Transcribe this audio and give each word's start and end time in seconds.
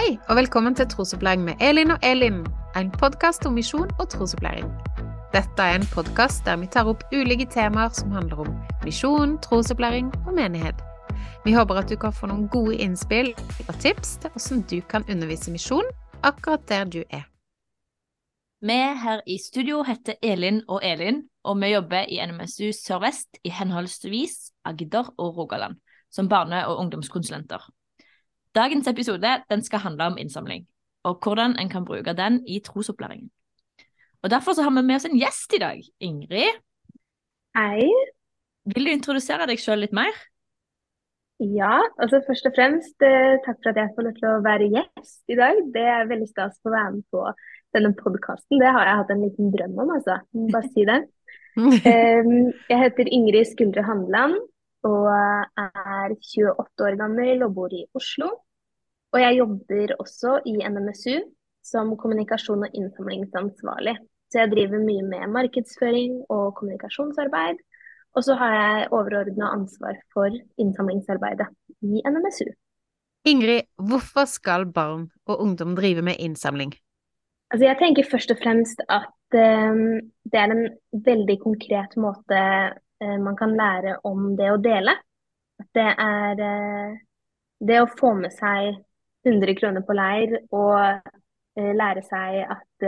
Hei, 0.00 0.14
og 0.28 0.36
velkommen 0.36 0.72
til 0.74 0.86
Trosopplæring 0.88 1.42
med 1.44 1.60
Elin 1.60 1.90
og 1.90 1.98
Elin, 2.02 2.38
en 2.76 2.90
podkast 2.90 3.44
om 3.46 3.52
misjon 3.52 3.90
og 4.00 4.08
trosopplæring. 4.08 4.68
Dette 5.34 5.62
er 5.62 5.74
en 5.76 5.88
podkast 5.92 6.46
der 6.46 6.56
vi 6.56 6.68
tar 6.72 6.88
opp 6.88 7.02
ulike 7.12 7.44
temaer 7.52 7.92
som 7.92 8.14
handler 8.16 8.38
om 8.40 8.54
misjon, 8.84 9.34
trosopplæring 9.44 10.08
og 10.26 10.32
menighet. 10.38 10.80
Vi 11.44 11.52
håper 11.52 11.82
at 11.82 11.90
du 11.90 11.98
kan 12.00 12.14
få 12.16 12.30
noen 12.30 12.46
gode 12.48 12.78
innspill 12.80 13.34
og 13.68 13.76
tips 13.82 14.14
til 14.22 14.32
hvordan 14.32 14.62
du 14.70 14.78
kan 14.88 15.04
undervise 15.04 15.52
misjon 15.52 15.90
akkurat 16.22 16.64
der 16.68 16.88
du 16.88 17.02
er. 17.10 17.26
Vi 18.64 18.78
her 19.04 19.20
i 19.26 19.36
studio 19.38 19.82
heter 19.82 20.16
Elin 20.22 20.62
og 20.68 20.80
Elin, 20.82 21.26
og 21.44 21.60
vi 21.60 21.74
jobber 21.74 22.08
i 22.08 22.22
NMSU 22.24 22.72
Sør-Vest 22.72 23.36
i 23.44 23.52
henholdsvis 23.52 24.48
Agder 24.64 25.12
og 25.18 25.36
Rogaland 25.36 25.76
som 26.10 26.28
barne- 26.28 26.66
og 26.66 26.78
ungdomskonsulenter. 26.78 27.68
Dagens 28.54 28.88
episode 28.90 29.30
den 29.50 29.60
skal 29.62 29.78
handle 29.78 30.08
om 30.10 30.16
innsamling, 30.18 30.64
og 31.06 31.20
hvordan 31.22 31.54
en 31.58 31.68
kan 31.70 31.84
bruke 31.86 32.12
den 32.18 32.40
i 32.48 32.58
trosopplæringen. 32.58 33.30
Og 34.22 34.30
Derfor 34.30 34.52
så 34.52 34.62
har 34.62 34.70
vi 34.70 34.82
med 34.86 34.96
oss 34.96 35.06
en 35.06 35.18
gjest 35.18 35.54
i 35.54 35.60
dag. 35.62 35.78
Ingrid. 36.00 36.58
Hei. 37.56 37.86
Vil 38.74 38.88
du 38.88 38.90
introdusere 38.90 39.46
deg 39.46 39.62
sjøl 39.62 39.80
litt 39.84 39.94
mer? 39.94 40.10
Ja, 41.40 41.78
altså 42.02 42.20
først 42.26 42.50
og 42.50 42.56
fremst 42.58 43.06
eh, 43.06 43.38
takk 43.46 43.62
for 43.62 43.70
at 43.70 43.78
jeg 43.80 43.94
får 43.94 44.06
lov 44.08 44.18
til 44.18 44.28
å 44.28 44.42
være 44.44 44.68
gjest 44.74 45.32
i 45.32 45.38
dag. 45.38 45.62
Det 45.72 45.86
er 45.94 46.10
veldig 46.10 46.28
stas 46.28 46.58
å 46.66 46.74
være 46.74 46.92
med 46.98 47.06
på 47.14 47.22
denne 47.78 47.94
podkasten. 48.02 48.58
Det 48.60 48.74
har 48.74 48.90
jeg 48.90 49.00
hatt 49.00 49.14
en 49.14 49.24
liten 49.24 49.54
drøm 49.54 49.78
om, 49.78 49.94
altså. 49.94 50.18
Bare 50.50 50.74
si 50.74 50.90
det. 50.90 51.00
Jeg 52.70 52.78
heter 52.78 53.08
Ingrid 53.10 53.48
Skuldre 53.48 53.82
Handeland 53.82 54.36
og 54.86 55.08
er 55.58 56.14
28 56.14 56.86
år 56.86 56.96
gammel 57.00 57.44
og 57.46 57.54
bor 57.56 57.74
i 57.74 57.84
Oslo. 57.94 58.30
Og 59.10 59.20
jeg 59.20 59.40
jobber 59.40 59.94
også 59.98 60.38
i 60.46 60.54
NMSU 60.62 61.18
som 61.66 61.92
kommunikasjon- 61.98 62.64
og 62.66 62.74
innsamlingsansvarlig. 62.78 63.96
Så 64.30 64.44
jeg 64.44 64.52
driver 64.52 64.78
mye 64.78 65.02
med 65.02 65.32
markedsføring 65.34 66.20
og 66.30 66.54
kommunikasjonsarbeid. 66.58 67.58
Og 68.14 68.24
så 68.26 68.34
har 68.34 68.54
jeg 68.54 68.88
overordna 68.90 69.52
ansvar 69.54 69.98
for 70.14 70.30
innsamlingsarbeidet 70.58 71.46
i 71.82 72.02
NMSU. 72.06 72.50
Ingrid, 73.26 73.66
hvorfor 73.76 74.24
skal 74.26 74.66
barn 74.72 75.10
og 75.26 75.42
ungdom 75.42 75.74
drive 75.76 76.02
med 76.02 76.18
innsamling? 76.18 76.72
Altså 77.50 77.66
jeg 77.66 77.78
tenker 77.78 78.06
først 78.10 78.30
og 78.30 78.38
fremst 78.42 78.82
at 78.88 79.34
um, 79.34 79.98
det 80.30 80.38
er 80.38 80.54
en 80.54 80.66
veldig 81.06 81.36
konkret 81.42 81.96
måte 81.98 82.40
man 83.00 83.36
kan 83.38 83.54
lære 83.56 83.96
om 84.08 84.34
det 84.36 84.50
å 84.52 84.60
dele. 84.60 84.94
Det 85.76 85.86
er 86.04 86.40
uh, 86.40 86.98
det 87.60 87.78
å 87.80 87.90
få 87.90 88.14
med 88.18 88.32
seg 88.34 88.74
100 89.28 89.56
kroner 89.58 89.84
på 89.84 89.96
leir 89.96 90.36
og 90.48 90.76
uh, 90.80 91.72
lære 91.76 92.04
seg 92.06 92.42
at 92.44 92.86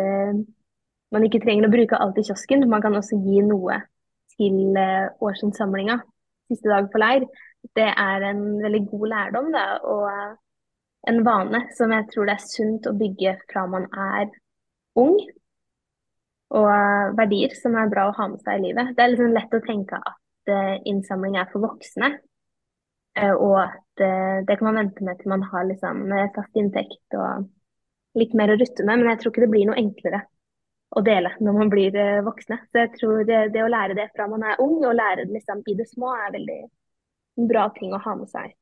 man 1.12 1.24
ikke 1.26 1.42
trenger 1.42 1.68
å 1.68 1.72
bruke 1.72 1.98
alt 2.00 2.20
i 2.20 2.24
kiosken. 2.24 2.64
Man 2.68 2.84
kan 2.84 2.96
også 2.96 3.18
gi 3.20 3.42
noe 3.44 3.82
til 4.32 4.78
årsinnsamlinga 5.20 5.98
siste 6.48 6.70
dag 6.72 6.88
på 6.92 7.00
leir. 7.02 7.26
Det 7.76 7.88
er 7.90 8.24
en 8.30 8.42
veldig 8.62 8.80
god 8.90 9.10
lærdom 9.12 9.50
da, 9.54 9.66
og 9.84 10.08
en 11.08 11.20
vane 11.26 11.64
som 11.76 11.92
jeg 11.94 12.08
tror 12.12 12.28
det 12.28 12.36
er 12.36 12.46
sunt 12.46 12.88
å 12.88 12.94
bygge 12.98 13.36
fra 13.50 13.64
man 13.70 13.88
er 13.90 14.30
ung, 14.98 15.16
og 16.52 17.16
verdier 17.16 17.54
som 17.56 17.76
er 17.78 17.90
bra 17.92 18.08
å 18.08 18.16
ha 18.16 18.28
med 18.32 18.42
seg 18.44 18.58
i 18.58 18.68
livet. 18.68 18.92
Det 18.96 19.04
er 19.04 19.14
liksom 19.14 19.32
lett 19.32 19.56
å 19.56 19.62
tenke 19.64 19.98
at 19.98 20.52
uh, 20.52 20.76
innsamling 20.88 21.38
er 21.40 21.48
for 21.52 21.64
voksne, 21.64 22.12
uh, 23.18 23.34
og 23.34 23.56
at 23.62 24.04
uh, 24.04 24.42
det 24.48 24.58
kan 24.58 24.68
man 24.68 24.80
vente 24.82 25.06
med 25.06 25.20
til 25.20 25.32
man 25.32 25.46
har 25.48 25.66
liksom, 25.70 26.04
fast 26.36 26.60
inntekt 26.60 27.16
og 27.16 27.48
litt 28.20 28.36
mer 28.36 28.52
å 28.52 28.58
rutte 28.60 28.84
med. 28.84 29.00
Men 29.00 29.12
jeg 29.12 29.22
tror 29.22 29.32
ikke 29.32 29.44
det 29.46 29.52
blir 29.54 29.70
noe 29.70 29.80
enklere 29.80 30.24
å 30.92 31.00
dele 31.00 31.32
når 31.40 31.56
man 31.56 31.70
blir 31.72 31.94
voksne. 32.26 32.58
Så 32.68 32.82
jeg 32.82 32.90
tror 32.98 33.22
det, 33.24 33.62
å 33.64 33.70
lære 33.72 33.96
det 33.96 34.10
fra 34.12 34.28
man 34.28 34.44
er 34.44 34.60
ung, 34.60 34.82
og 34.84 34.98
lære 34.98 35.24
det 35.24 35.38
liksom 35.38 35.62
i 35.64 35.76
det 35.78 35.88
små, 35.88 36.12
er 36.12 36.34
veldig 36.34 36.58
en 37.40 37.48
bra 37.48 37.70
ting 37.78 37.94
å 37.96 38.02
ha 38.02 38.18
med 38.18 38.28
seg 38.28 38.52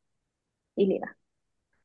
i 0.79 0.87
livet. 0.87 1.17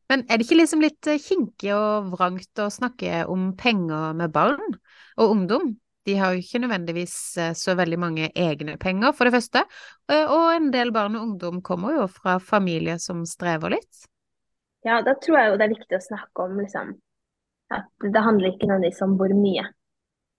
Men 0.06 0.22
er 0.30 0.38
det 0.38 0.46
ikke 0.46 0.60
liksom 0.60 0.84
litt 0.86 1.10
kinkig 1.24 1.72
og 1.74 2.12
vrangt 2.12 2.62
å 2.62 2.70
snakke 2.70 3.24
om 3.26 3.56
penger 3.58 4.14
med 4.14 4.30
barn 4.36 4.78
og 5.18 5.34
ungdom? 5.34 5.74
De 6.06 6.18
har 6.20 6.34
jo 6.34 6.42
ikke 6.44 6.62
nødvendigvis 6.62 7.16
så 7.58 7.74
veldig 7.78 7.98
mange 8.02 8.30
egne 8.38 8.78
penger, 8.82 9.16
for 9.18 9.26
det 9.26 9.34
første, 9.34 9.64
og 10.14 10.44
en 10.54 10.68
del 10.74 10.92
barn 10.94 11.18
og 11.18 11.24
ungdom 11.32 11.64
kommer 11.66 11.96
jo 11.96 12.06
fra 12.12 12.36
familier 12.38 13.00
som 13.02 13.24
strever 13.26 13.74
litt. 13.74 14.06
Ja, 14.86 15.00
da 15.02 15.16
tror 15.18 15.40
jeg 15.40 15.50
jo 15.50 15.58
det 15.58 15.66
er 15.66 15.74
viktig 15.74 15.98
å 15.98 16.06
snakke 16.06 16.46
om 16.46 16.60
liksom, 16.62 16.92
at 17.74 17.90
det 18.06 18.22
handler 18.22 18.54
ikke 18.54 18.70
nødvendigvis 18.70 19.02
om 19.02 19.16
hvor 19.18 19.34
mye 19.34 19.66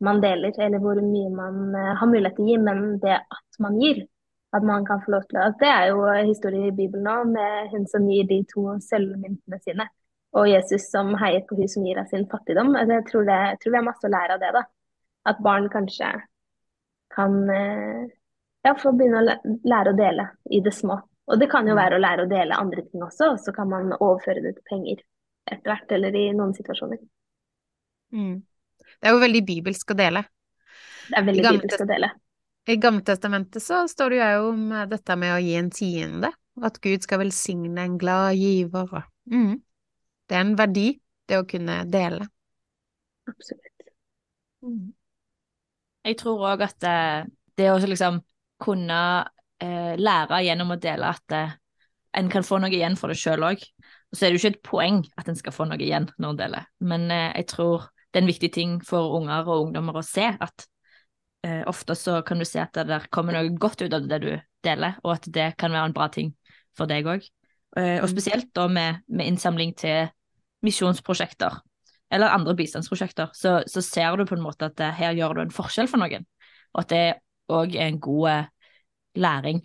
man 0.06 0.21
deler, 0.22 0.54
eller 0.54 0.82
hvor 0.84 1.00
mye 1.03 1.32
man 1.34 1.75
har 1.75 2.12
mulighet 2.12 2.38
til 2.38 2.47
å 2.47 2.53
gi, 2.53 2.60
men 2.62 2.84
det 3.03 3.16
at 3.19 3.60
man 3.65 3.81
gir 3.83 4.04
at 4.56 4.65
man 4.65 4.87
kan 4.87 5.03
få 5.04 5.12
lov 5.15 5.27
til 5.28 5.41
å 5.41 5.50
Det 5.60 5.69
er 5.69 5.88
jo 5.91 6.06
historie 6.31 6.69
i 6.71 6.75
Bibelen 6.75 7.06
nå, 7.09 7.16
med 7.33 7.72
hun 7.72 7.87
som 7.91 8.06
gir 8.10 8.27
de 8.28 8.43
to 8.53 8.69
sølvmyntene 8.88 9.60
sine, 9.65 9.88
og 10.37 10.48
Jesus 10.50 10.88
som 10.93 11.15
heier 11.21 11.44
på 11.48 11.59
hun 11.59 11.69
som 11.72 11.87
gir 11.87 12.00
av 12.00 12.09
sin 12.12 12.27
fattigdom. 12.31 12.75
Altså, 12.77 12.98
jeg, 12.98 13.06
tror 13.10 13.28
det, 13.28 13.38
jeg 13.50 13.60
tror 13.62 13.75
vi 13.75 13.81
har 13.81 13.88
masse 13.88 14.09
å 14.09 14.12
lære 14.12 14.37
av 14.37 14.43
det. 14.44 14.53
da. 14.56 14.62
At 15.26 15.42
barn 15.42 15.69
kanskje 15.72 16.12
kan 17.16 17.37
ja, 17.48 18.72
få 18.78 18.92
begynne 18.94 19.22
å 19.22 19.54
lære 19.66 19.92
å 19.92 19.97
dele 19.98 20.26
i 20.53 20.60
det 20.62 20.72
små. 20.75 20.98
Og 21.26 21.41
det 21.41 21.48
kan 21.50 21.66
jo 21.66 21.75
være 21.75 21.98
å 21.98 22.03
lære 22.03 22.26
å 22.26 22.31
dele 22.31 22.59
andre 22.60 22.84
ting 22.87 23.03
også, 23.03 23.32
og 23.32 23.41
så 23.42 23.54
kan 23.54 23.70
man 23.70 23.94
overføre 23.97 24.44
det 24.44 24.53
til 24.59 24.66
penger 24.69 25.00
etter 25.50 25.70
hvert, 25.70 25.94
eller 25.97 26.19
i 26.19 26.25
noen 26.36 26.54
situasjoner. 26.54 27.00
Mm. 28.15 28.36
Det 29.00 29.09
er 29.09 29.15
jo 29.15 29.22
veldig 29.22 29.42
bibelsk 29.47 29.91
å 29.91 29.98
dele. 29.98 30.22
Det 31.06 31.19
er 31.19 31.26
veldig 31.26 31.44
bibelsk 31.56 31.82
å 31.82 31.88
dele. 31.88 32.10
I 32.66 32.76
Gammeltestamentet 32.82 33.62
så 33.62 33.84
står 33.91 34.15
det 34.15 34.20
jo 34.22 34.48
om 34.50 34.62
dette 34.91 35.16
med 35.19 35.34
å 35.36 35.42
gi 35.42 35.54
en 35.59 35.70
tiende, 35.70 36.32
at 36.66 36.78
Gud 36.82 37.04
skal 37.06 37.22
velsigne 37.22 37.84
en 37.84 37.98
glad 37.98 38.38
giver. 38.38 39.06
Mm. 39.31 39.60
Det 40.26 40.34
er 40.38 40.42
en 40.42 40.56
verdi, 40.59 40.88
det 41.31 41.38
å 41.38 41.47
kunne 41.47 41.82
dele. 41.91 42.26
Absolutt. 43.31 43.91
Mm. 44.66 44.94
Jeg 46.06 46.18
tror 46.20 46.44
òg 46.52 46.62
at 46.66 46.76
det, 46.84 46.98
det 47.58 47.70
å 47.72 47.78
liksom 47.82 48.20
kunne 48.62 49.00
eh, 49.62 49.94
lære 49.98 50.44
gjennom 50.46 50.74
å 50.74 50.80
dele 50.80 51.10
at 51.10 51.34
eh, 51.34 51.56
en 52.16 52.30
kan 52.32 52.46
få 52.46 52.60
noe 52.62 52.72
igjen 52.72 52.96
for 52.96 53.12
det 53.12 53.18
sjøl 53.20 53.44
òg. 53.48 53.64
Og 54.12 54.16
så 54.16 54.26
er 54.26 54.30
det 54.30 54.38
jo 54.38 54.42
ikke 54.44 54.54
et 54.54 54.64
poeng 54.70 55.02
at 55.18 55.28
en 55.28 55.38
skal 55.38 55.54
få 55.54 55.66
noe 55.68 55.82
igjen 55.82 56.08
når 56.16 56.32
en 56.32 56.40
deler, 56.40 56.70
men 56.86 57.10
eh, 57.10 57.32
jeg 57.42 57.50
tror 57.56 57.90
det 58.16 58.20
er 58.20 58.24
en 58.24 58.30
viktig 58.30 58.50
ting 58.54 58.76
for 58.86 59.18
unger 59.18 59.48
og 59.50 59.66
ungdommer 59.66 59.98
å 59.98 60.04
se 60.06 60.28
at 60.30 60.66
eh, 61.44 61.62
ofte 61.68 61.96
så 61.98 62.20
kan 62.26 62.40
du 62.40 62.46
se 62.48 62.62
at 62.62 62.72
det 62.78 62.86
der 62.88 63.08
kommer 63.12 63.36
noe 63.36 63.50
godt 63.60 63.82
ut 63.82 63.92
av 63.92 64.06
det 64.08 64.20
du 64.22 64.30
deler, 64.64 64.96
og 65.04 65.18
at 65.18 65.28
det 65.32 65.50
kan 65.60 65.74
være 65.74 65.90
en 65.90 65.96
bra 65.96 66.08
ting 66.12 66.32
for 66.78 66.88
deg 66.90 67.08
òg. 67.10 67.26
Eh, 67.76 67.98
og 68.00 68.08
spesielt 68.08 68.48
da 68.56 68.68
med, 68.72 69.02
med, 69.10 69.28
innsamling 69.28 69.74
til 69.76 70.08
misjonsprosjekter 70.64 71.60
eller 72.12 72.32
andre 72.32 72.54
bistandsprosjekter, 72.58 73.32
så, 73.34 73.60
så, 73.66 73.82
ser 73.82 74.16
du 74.16 74.26
på 74.28 74.36
en 74.36 74.44
måte 74.44 74.68
at 74.70 74.82
her 74.98 75.16
gjør 75.18 75.36
du 75.36 75.42
en 75.42 75.54
forskjell 75.54 75.88
for 75.90 76.02
noen, 76.02 76.26
og 76.74 76.84
at 76.84 76.92
det 76.92 77.04
òg 77.52 77.74
er 77.76 77.90
en 77.90 78.00
god 78.02 78.30
eh, 78.30 78.48
læring. 79.22 79.62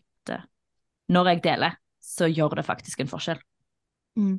Når 1.11 1.27
jeg 1.27 1.41
deler, 1.43 1.73
så 1.99 2.29
gjør 2.31 2.55
det 2.61 2.63
faktisk 2.63 3.01
en 3.01 3.09
forskjell. 3.11 3.39
Mm. 4.15 4.37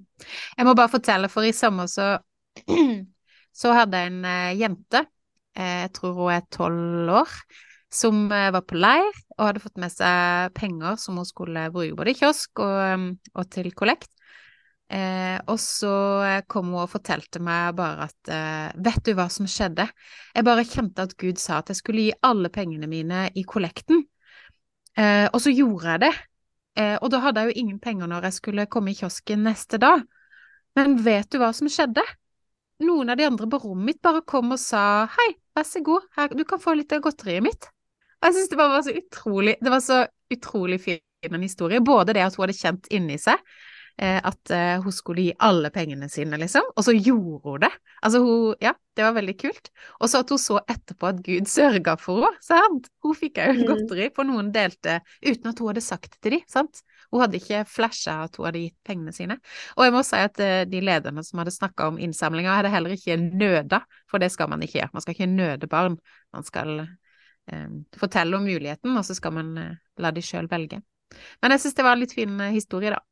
Jeg 0.56 0.66
må 0.66 0.72
bare 0.76 0.92
fortelle, 0.92 1.28
for 1.28 1.44
i 1.44 1.52
sommer 1.52 1.88
så, 1.90 2.14
så 3.60 3.74
hadde 3.76 4.00
jeg 4.00 4.12
en 4.12 4.24
uh, 4.24 4.54
jente, 4.56 5.02
uh, 5.58 5.76
jeg 5.82 5.92
tror 5.98 6.16
hun 6.16 6.32
er 6.32 6.48
tolv 6.52 7.12
år, 7.20 7.34
som 7.92 8.24
var 8.32 8.62
på 8.64 8.78
leir 8.80 9.10
og 9.36 9.50
hadde 9.50 9.60
fått 9.60 9.76
med 9.82 9.92
seg 9.92 10.54
penger 10.56 10.96
som 10.96 11.18
hun 11.20 11.28
skulle 11.28 11.66
bruke 11.74 11.98
både 11.98 12.14
i 12.14 12.16
kiosk 12.16 12.62
og, 12.64 13.10
og 13.36 13.50
til 13.52 13.68
kollekt. 13.76 14.08
Eh, 14.92 15.38
og 15.48 15.56
så 15.60 15.92
kom 16.52 16.74
hun 16.74 16.82
og 16.82 16.90
fortalte 16.92 17.40
meg 17.40 17.72
bare 17.78 18.10
at 18.10 18.28
eh, 18.28 18.80
vet 18.84 19.00
du 19.06 19.14
hva 19.16 19.24
som 19.32 19.48
skjedde? 19.48 19.86
Jeg 20.34 20.44
bare 20.44 20.66
kjente 20.68 21.06
at 21.06 21.14
Gud 21.20 21.40
sa 21.40 21.62
at 21.62 21.72
jeg 21.72 21.80
skulle 21.80 22.04
gi 22.04 22.18
alle 22.28 22.50
pengene 22.52 22.90
mine 22.90 23.24
i 23.32 23.46
kollekten. 23.48 24.04
Eh, 24.98 25.30
og 25.30 25.40
så 25.40 25.54
gjorde 25.54 25.94
jeg 25.94 26.02
det. 26.04 26.12
Eh, 26.76 26.96
og 26.98 27.08
da 27.12 27.22
hadde 27.24 27.40
jeg 27.40 27.52
jo 27.52 27.64
ingen 27.64 27.80
penger 27.80 28.10
når 28.10 28.28
jeg 28.28 28.38
skulle 28.40 28.68
komme 28.68 28.92
i 28.92 28.98
kiosken 28.98 29.46
neste 29.48 29.80
dag. 29.80 30.04
Men 30.76 30.98
vet 31.04 31.32
du 31.32 31.40
hva 31.40 31.54
som 31.56 31.72
skjedde? 31.72 32.04
Noen 32.84 33.12
av 33.12 33.20
de 33.20 33.28
andre 33.30 33.48
på 33.48 33.62
rommet 33.64 33.92
mitt 33.94 34.04
bare 34.04 34.24
kom 34.28 34.52
og 34.52 34.60
sa 34.60 35.06
hei, 35.16 35.30
vær 35.56 35.68
så 35.68 35.80
god, 35.84 36.08
her, 36.18 36.32
du 36.36 36.44
kan 36.48 36.60
få 36.60 36.74
litt 36.76 36.92
av 36.92 37.04
godteriet 37.04 37.44
mitt. 37.44 37.68
Og 38.20 38.28
jeg 38.28 38.36
synes 38.36 38.52
det 38.52 38.60
bare 38.60 38.76
var 38.76 38.84
så 38.84 38.96
utrolig, 38.96 39.56
det 39.62 39.72
var 39.72 39.84
så 39.84 40.04
utrolig 40.32 40.80
fin 40.84 41.00
en 41.32 41.44
historie. 41.44 41.80
Både 41.80 42.16
det 42.16 42.24
at 42.26 42.36
hun 42.36 42.44
hadde 42.44 42.58
kjent 42.58 42.88
inni 42.92 43.16
seg 43.20 43.40
Eh, 43.40 43.71
at 44.24 44.50
eh, 44.54 44.80
hun 44.82 44.94
skulle 44.94 45.26
gi 45.26 45.34
alle 45.42 45.70
pengene 45.74 46.08
sine, 46.10 46.38
liksom. 46.40 46.64
Og 46.76 46.86
så 46.86 46.94
gjorde 46.96 47.40
hun 47.44 47.60
det. 47.66 47.72
Altså, 48.02 48.22
hun 48.24 48.54
Ja, 48.62 48.72
det 48.96 49.04
var 49.04 49.14
veldig 49.16 49.34
kult. 49.40 49.70
Og 50.00 50.10
så 50.10 50.22
at 50.22 50.30
hun 50.32 50.40
så 50.40 50.60
etterpå 50.68 51.08
at 51.10 51.20
Gud 51.24 51.48
sørga 51.50 51.94
for 52.00 52.26
henne, 52.26 52.40
sant. 52.44 52.88
Hun 53.04 53.16
fikk 53.18 53.40
òg 53.42 53.60
mm. 53.60 53.66
godteri, 53.68 54.08
for 54.16 54.28
noen 54.28 54.50
delte 54.54 55.00
uten 55.24 55.50
at 55.52 55.60
hun 55.60 55.70
hadde 55.72 55.84
sagt 55.84 56.16
det 56.16 56.22
til 56.24 56.36
dem, 56.38 56.46
sant. 56.50 56.82
Hun 57.12 57.20
hadde 57.20 57.38
ikke 57.38 57.62
flasha 57.68 58.22
at 58.26 58.38
hun 58.38 58.48
hadde 58.48 58.64
gitt 58.64 58.78
pengene 58.88 59.12
sine. 59.14 59.36
Og 59.76 59.86
jeg 59.86 59.94
må 59.94 60.02
si 60.06 60.20
at 60.24 60.40
eh, 60.42 60.62
de 60.68 60.82
lederne 60.84 61.24
som 61.26 61.42
hadde 61.42 61.54
snakka 61.54 61.92
om 61.92 62.00
innsamlinga, 62.00 62.56
hadde 62.58 62.72
heller 62.72 62.96
ikke 62.96 63.18
nøda, 63.20 63.82
for 64.10 64.22
det 64.22 64.32
skal 64.32 64.50
man 64.52 64.64
ikke 64.64 64.80
gjøre. 64.80 64.94
Man 64.96 65.04
skal 65.04 65.16
ikke 65.18 65.30
nøde 65.34 65.70
barn. 65.70 65.98
Man 66.32 66.48
skal 66.48 66.74
eh, 66.80 67.68
fortelle 68.00 68.40
om 68.40 68.48
muligheten, 68.48 68.96
og 68.96 69.04
så 69.06 69.16
skal 69.18 69.36
man 69.36 69.52
eh, 69.60 69.76
la 70.00 70.12
de 70.16 70.24
sjøl 70.24 70.48
velge. 70.50 70.80
Men 71.42 71.54
jeg 71.54 71.64
syns 71.64 71.76
det 71.76 71.84
var 71.86 71.96
en 71.96 72.04
litt 72.04 72.16
fin 72.16 72.40
eh, 72.40 72.54
historie, 72.56 72.94
da. 72.94 73.02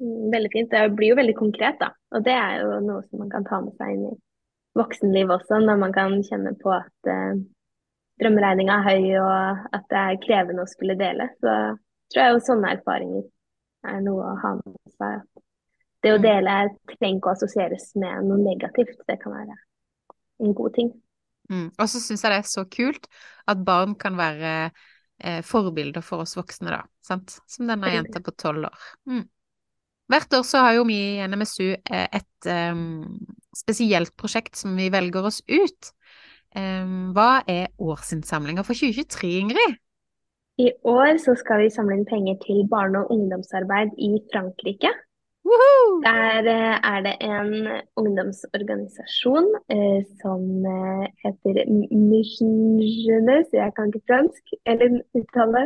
Veldig 0.00 0.50
fint. 0.52 0.72
Det 0.72 0.96
blir 0.96 1.12
jo 1.12 1.18
veldig 1.18 1.36
konkret, 1.36 1.76
da. 1.80 1.90
Og 2.16 2.24
det 2.24 2.34
er 2.34 2.62
jo 2.62 2.78
noe 2.84 3.02
som 3.08 3.20
man 3.20 3.32
kan 3.32 3.44
ta 3.46 3.60
med 3.60 3.74
seg 3.76 3.94
inn 3.94 4.06
i 4.08 4.18
voksenlivet 4.78 5.34
også, 5.34 5.58
når 5.64 5.80
man 5.82 5.92
kan 5.92 6.14
kjenne 6.24 6.54
på 6.60 6.72
at 6.72 7.10
eh, 7.10 7.40
drømmeregninga 8.22 8.78
er 8.78 8.86
høy 8.86 9.10
og 9.20 9.66
at 9.76 9.84
det 9.90 10.00
er 10.00 10.22
krevende 10.24 10.64
å 10.64 10.70
skulle 10.70 10.96
dele. 10.98 11.28
Så 11.40 11.56
tror 12.12 12.22
jeg 12.22 12.34
jo 12.34 12.42
sånne 12.46 12.74
erfaringer 12.76 13.26
er 13.90 14.00
noe 14.04 14.30
å 14.32 14.38
ha 14.40 14.54
med 14.60 14.94
seg. 14.96 15.26
Det 16.00 16.14
å 16.14 16.20
mm. 16.20 16.24
dele 16.24 16.54
trenger 16.94 17.18
ikke 17.18 17.32
å 17.32 17.34
assosieres 17.34 17.90
med 18.00 18.28
noe 18.28 18.40
negativt. 18.40 19.02
Det 19.08 19.18
kan 19.20 19.36
være 19.36 19.58
en 20.40 20.56
god 20.56 20.76
ting. 20.78 20.94
Mm. 21.50 21.68
Og 21.74 21.90
så 21.90 22.00
syns 22.00 22.24
jeg 22.24 22.32
det 22.32 22.40
er 22.40 22.48
så 22.48 22.64
kult 22.70 23.10
at 23.50 23.60
barn 23.66 23.96
kan 24.00 24.16
være 24.16 24.54
eh, 24.64 25.42
forbilder 25.44 26.04
for 26.04 26.24
oss 26.24 26.36
voksne, 26.38 26.72
da. 26.72 26.80
Sant? 27.04 27.40
Som 27.50 27.68
denne 27.68 27.90
jenta 27.92 28.22
på 28.24 28.34
tolv 28.38 28.70
år. 28.70 28.88
Mm. 29.10 29.26
Hvert 30.10 30.34
år 30.34 30.46
så 30.46 30.64
har 30.64 30.78
jo 30.78 30.86
vi 30.88 30.98
i 30.98 31.26
NMSU 31.30 31.68
eh, 31.70 32.06
et 32.18 32.50
um, 32.50 33.04
spesielt 33.56 34.14
prosjekt 34.18 34.58
som 34.58 34.74
vi 34.78 34.88
velger 34.92 35.28
oss 35.28 35.38
ut. 35.46 35.92
Um, 36.56 37.12
hva 37.14 37.44
er 37.46 37.70
årsinnsamlinga 37.78 38.64
for 38.66 38.74
2023, 38.74 39.30
Ingrid? 39.44 39.78
I 40.58 40.72
år 40.84 41.14
så 41.22 41.36
skal 41.38 41.62
vi 41.62 41.70
samle 41.72 41.94
inn 41.96 42.08
penger 42.08 42.40
til 42.42 42.64
barne- 42.68 43.04
og 43.04 43.14
ungdomsarbeid 43.14 43.94
i 44.02 44.10
Frankrike. 44.32 44.90
Woohoo! 45.46 46.00
Der 46.04 46.48
eh, 46.56 46.76
er 46.92 47.00
det 47.06 47.14
en 47.24 47.52
ungdomsorganisasjon 47.96 49.46
eh, 49.76 50.00
som 50.20 50.42
eh, 50.74 51.06
heter 51.22 51.62
Mission 52.10 52.82
Jeunesse, 53.04 53.56
jeg 53.56 53.72
kan 53.76 53.88
ikke 53.88 54.06
fransk, 54.10 54.52
eller 54.66 55.00
uttale 55.16 55.62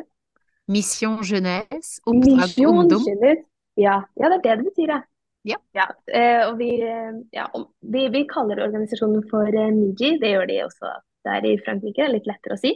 Mission 0.69 1.19
Jeunesse, 1.31 2.01
oppdrag 2.07 2.39
Mission 2.45 2.79
ungdom. 2.79 3.03
Jeunesse. 3.09 3.54
Ja, 3.81 3.99
ja, 4.21 4.29
det 4.31 4.37
er 4.39 4.43
det 4.43 4.57
det 4.63 4.69
betyr, 4.71 4.93
ja. 4.95 5.01
Ja. 5.45 5.57
Ja, 5.77 5.85
eh, 6.09 6.43
og 6.49 6.57
vi, 6.59 6.71
eh, 6.81 7.13
ja, 7.37 7.47
om- 7.53 7.69
vi, 7.81 8.07
vi 8.09 8.23
kaller 8.31 8.63
organisasjonen 8.65 9.27
for 9.29 9.45
eh, 9.47 9.71
MIGI, 9.75 10.15
det 10.23 10.31
gjør 10.33 10.47
de 10.49 10.61
også 10.65 10.93
der 11.25 11.45
i 11.45 11.59
Frankrike, 11.65 12.07
litt 12.09 12.27
lettere 12.29 12.57
å 12.57 12.61
si. 12.61 12.73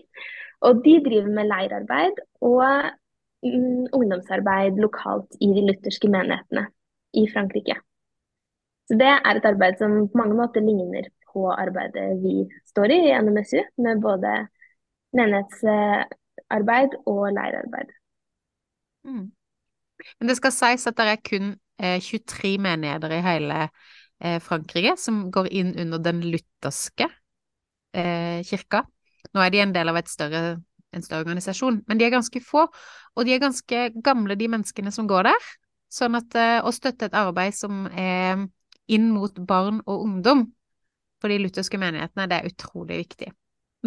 Og 0.66 0.82
de 0.84 0.98
driver 1.04 1.30
med 1.32 1.48
leirarbeid 1.48 2.18
og 2.44 2.64
mm, 3.44 3.86
ungdomsarbeid 3.96 4.80
lokalt 4.82 5.36
i 5.40 5.52
de 5.54 5.64
lutherske 5.68 6.10
menighetene 6.12 6.66
i 7.16 7.24
Frankrike. 7.32 7.78
Så 8.88 8.96
det 9.00 9.08
er 9.14 9.36
et 9.38 9.48
arbeid 9.48 9.78
som 9.80 9.96
på 10.08 10.18
mange 10.20 10.36
måter 10.36 10.64
ligner 10.64 11.08
på 11.28 11.46
arbeidet 11.52 12.18
vi 12.22 12.42
står 12.68 12.92
i 12.92 13.00
i 13.08 13.16
NMSU, 13.20 13.60
med 13.84 14.00
både 14.04 14.34
menighetsarbeid 15.16 16.96
og 17.06 17.24
leirarbeid. 17.36 17.92
Mm. 19.04 19.30
Men 20.18 20.30
det 20.30 20.38
skal 20.38 20.54
sies 20.54 20.86
at 20.90 20.98
det 20.98 21.06
er 21.12 21.22
kun 21.24 21.52
eh, 21.80 21.98
23 22.02 22.56
menigheter 22.62 23.14
i 23.16 23.22
hele 23.24 23.60
eh, 23.66 24.38
Frankrike 24.44 24.96
som 25.00 25.26
går 25.34 25.50
inn 25.60 25.74
under 25.78 26.02
den 26.02 26.22
lutherske 26.26 27.08
eh, 27.94 28.40
kirka. 28.48 28.84
Nå 29.34 29.44
er 29.44 29.54
de 29.54 29.62
en 29.62 29.74
del 29.74 29.92
av 29.92 30.00
større, 30.08 30.42
en 30.94 31.04
større 31.04 31.26
organisasjon, 31.26 31.82
men 31.88 32.00
de 32.00 32.06
er 32.06 32.14
ganske 32.14 32.42
få, 32.44 32.68
og 32.68 33.26
de 33.26 33.34
er 33.34 33.42
ganske 33.42 33.88
gamle, 34.04 34.38
de 34.38 34.48
menneskene 34.50 34.92
som 34.94 35.08
går 35.10 35.28
der. 35.30 35.50
Sånn 35.92 36.16
at 36.18 36.36
eh, 36.38 36.60
å 36.60 36.72
støtte 36.74 37.08
et 37.08 37.18
arbeid 37.18 37.56
som 37.56 37.86
er 37.92 38.46
inn 38.88 39.10
mot 39.12 39.34
barn 39.48 39.82
og 39.84 40.06
ungdom 40.06 40.46
for 41.18 41.32
de 41.32 41.40
lutherske 41.42 41.80
menighetene, 41.80 42.28
det 42.30 42.38
er 42.38 42.50
utrolig 42.50 43.02
viktig. 43.02 43.30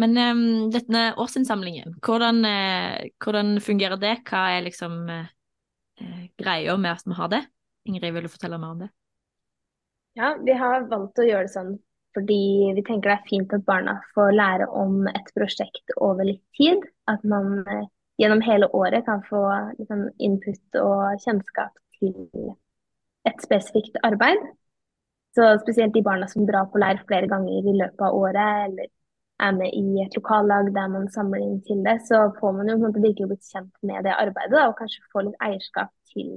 Men 0.00 0.16
um, 0.16 0.70
denne 0.72 1.12
årsinnsamlingen, 1.20 1.98
hvordan, 2.04 2.44
eh, 2.48 3.08
hvordan 3.20 3.58
fungerer 3.60 4.00
det? 4.00 4.18
Hva 4.28 4.46
er 4.54 4.64
liksom 4.66 5.02
eh, 5.12 5.18
eh, 5.20 5.30
greia 6.38 6.76
med 6.76 6.92
at 6.92 7.06
vi 7.06 7.16
har 7.18 7.30
det? 7.32 7.42
Ingrid, 7.88 8.14
vil 8.14 8.28
du 8.28 8.32
fortelle 8.32 8.58
mer 8.58 8.74
om 8.76 8.84
det? 8.84 8.90
Ja, 10.18 10.34
vi 10.44 10.54
har 10.56 10.86
valgt 10.90 11.18
å 11.18 11.26
gjøre 11.26 11.48
det 11.48 11.54
sånn 11.54 11.72
fordi 12.12 12.72
vi 12.76 12.82
tenker 12.84 13.08
det 13.08 13.14
er 13.16 13.28
fint 13.28 13.52
at 13.56 13.64
barna 13.64 13.94
får 14.12 14.34
lære 14.36 14.66
om 14.76 15.06
et 15.08 15.30
prosjekt 15.36 15.94
over 15.96 16.28
litt 16.28 16.42
tid. 16.58 16.82
At 17.08 17.22
man 17.24 17.62
eh, 17.64 17.86
gjennom 18.20 18.42
hele 18.44 18.68
året 18.76 19.06
kan 19.06 19.22
få 19.28 19.42
liksom, 19.78 20.10
input 20.20 20.80
og 20.80 21.22
kjennskap 21.24 21.72
til 21.98 22.52
et 23.28 23.44
spesifikt 23.44 23.96
arbeid. 24.04 24.44
Så 25.32 25.54
spesielt 25.62 25.94
de 25.96 26.04
barna 26.04 26.28
som 26.28 26.44
drar 26.44 26.68
på 26.68 26.80
leir 26.82 27.00
flere 27.08 27.30
ganger 27.30 27.64
i 27.64 27.76
løpet 27.78 28.04
av 28.04 28.18
året, 28.18 28.66
eller 28.68 28.90
er 29.46 29.52
med 29.56 29.74
i 29.74 30.02
et 30.04 30.16
lokallag 30.18 30.70
der 30.74 30.88
man 30.92 31.10
samler 31.14 31.42
inn 31.44 31.60
til 31.66 31.82
det, 31.86 31.98
så 32.08 32.24
får 32.38 32.56
man 32.56 32.70
jo 32.70 32.78
på 32.78 32.80
en 32.80 32.88
måte 32.88 33.04
virkelig 33.04 33.28
blitt 33.32 33.50
kjent 33.50 33.74
med 33.88 34.06
det 34.06 34.14
arbeidet, 34.14 34.54
da, 34.54 34.68
og 34.70 34.78
kanskje 34.78 35.04
få 35.12 35.26
litt 35.26 35.44
eierskap 35.44 35.92
til 36.12 36.34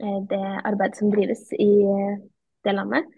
eh, 0.00 0.20
det 0.32 0.44
arbeidet 0.64 1.00
som 1.00 1.14
drives 1.14 1.48
i 1.54 1.70
eh, 1.94 2.18
det 2.66 2.76
landet. 2.76 3.08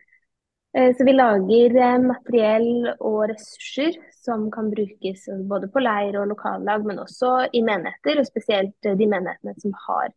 Eh, 0.77 0.91
Så 0.97 1.07
vi 1.09 1.17
lager 1.17 2.05
materiell 2.05 2.93
og 2.99 3.21
ressurser 3.33 3.99
som 4.21 4.51
kan 4.55 4.71
brukes 4.71 5.27
både 5.51 5.71
på 5.73 5.83
leir 5.83 6.21
og 6.21 6.31
lokallag, 6.35 6.87
men 6.87 7.03
også 7.03 7.49
i 7.53 7.63
menigheter, 7.67 8.21
og 8.21 8.29
spesielt 8.29 8.77
de 8.83 9.07
menighetene 9.07 9.57
som 9.59 9.75
har 9.89 10.13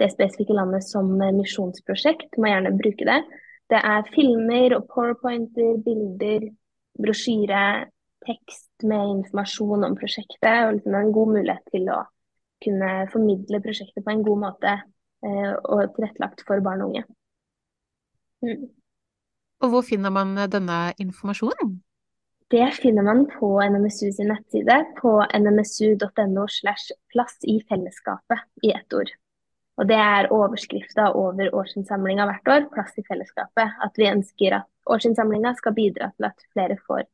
det 0.00 0.08
spesifikke 0.14 0.56
landet 0.56 0.86
som 0.86 1.10
misjonsprosjekt, 1.18 2.38
må 2.40 2.48
gjerne 2.48 2.76
bruke 2.78 3.04
det. 3.04 3.20
Det 3.70 3.80
er 3.84 4.08
filmer 4.14 4.72
og 4.78 4.86
powerpointer, 4.90 5.76
bilder, 5.84 6.48
brosjyre, 6.98 7.90
tekst 8.26 8.84
med 8.84 9.14
informasjon 9.16 9.86
om 9.86 9.96
prosjektet, 9.98 10.66
og 10.66 10.74
liksom 10.76 10.96
en 10.96 11.12
god 11.14 11.36
mulighet 11.36 11.72
til 11.72 11.88
å 11.92 12.00
kunne 12.64 12.90
formidle 13.12 13.62
prosjektet 13.64 14.04
på 14.04 14.12
en 14.12 14.24
god 14.26 14.42
måte 14.42 14.74
eh, 14.76 15.52
og 15.56 15.94
tilrettelagt 15.96 16.44
for 16.48 16.60
barn 16.64 16.84
og 16.84 16.92
unge. 16.92 17.06
Mm. 18.44 18.68
Og 19.60 19.72
hvor 19.72 19.84
finner 19.84 20.12
man 20.12 20.36
eh, 20.38 20.50
denne 20.52 20.82
informasjonen? 21.00 21.78
Det 22.50 22.66
finner 22.82 23.06
man 23.06 23.26
på 23.30 23.48
NMSU 23.62 24.08
sin 24.10 24.32
nettside 24.32 24.80
på 24.98 25.12
nmsu.no 25.38 26.46
slash 26.50 26.90
plass 27.12 27.36
i 27.46 27.60
fellesskapet 27.68 28.42
i 28.66 28.72
ett 28.74 28.96
ord. 28.96 29.12
Og 29.78 29.86
det 29.88 29.96
er 29.96 30.32
overskrifta 30.34 31.12
over 31.16 31.54
årsinnsamlinga 31.56 32.26
hvert 32.26 32.50
år, 32.52 32.66
plass 32.74 32.98
i 32.98 33.04
fellesskapet. 33.06 33.78
At 33.86 33.94
vi 33.96 34.10
ønsker 34.10 34.58
at 34.58 34.68
årsinnsamlinga 34.94 35.54
skal 35.58 35.76
bidra 35.76 36.10
til 36.16 36.28
at 36.30 36.44
flere 36.54 36.78
får 36.86 37.06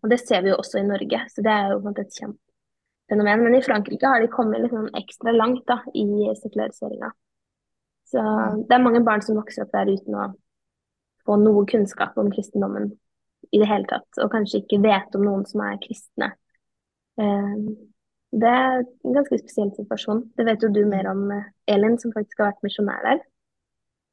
Og 0.00 0.12
det 0.12 0.20
ser 0.22 0.44
vi 0.44 0.52
jo 0.52 0.60
også 0.60 0.80
i 0.80 0.86
Norge, 0.86 1.24
så 1.28 1.44
det 1.44 1.52
er 1.52 1.72
jo 1.74 1.80
et 1.90 2.14
kjempefenomen. 2.16 3.44
Men 3.44 3.56
i 3.58 3.64
Frankrike 3.64 4.08
har 4.08 4.22
de 4.22 4.30
kommet 4.32 4.70
sånn 4.72 4.88
ekstra 4.96 5.34
langt 5.36 5.66
da, 5.68 5.80
i 5.92 6.30
sekulariseringa. 6.40 7.10
Så 8.10 8.22
det 8.66 8.74
er 8.74 8.82
mange 8.82 9.04
barn 9.06 9.22
som 9.22 9.38
vokser 9.38 9.66
opp 9.66 9.74
der 9.76 9.92
uten 9.92 10.16
å 10.18 10.30
få 11.26 11.36
noe 11.38 11.66
kunnskap 11.68 12.16
om 12.18 12.30
kristendommen 12.32 12.90
i 13.54 13.60
det 13.60 13.68
hele 13.68 13.88
tatt, 13.90 14.08
og 14.22 14.32
kanskje 14.32 14.62
ikke 14.62 14.80
vet 14.82 15.16
om 15.16 15.24
noen 15.26 15.46
som 15.48 15.62
er 15.64 15.78
kristne. 15.82 16.32
Eh, 17.20 17.54
det 18.40 18.50
er 18.50 18.82
en 18.84 19.16
ganske 19.16 19.40
spesiell 19.40 19.72
situasjon. 19.74 20.24
Det 20.38 20.46
vet 20.46 20.62
jo 20.64 20.70
du 20.72 20.84
mer 20.86 21.08
om, 21.10 21.30
eh, 21.34 21.48
Elin, 21.66 21.98
som 21.98 22.12
faktisk 22.12 22.38
har 22.38 22.52
vært 22.52 22.66
misjonær 22.66 23.02
der. 23.02 23.22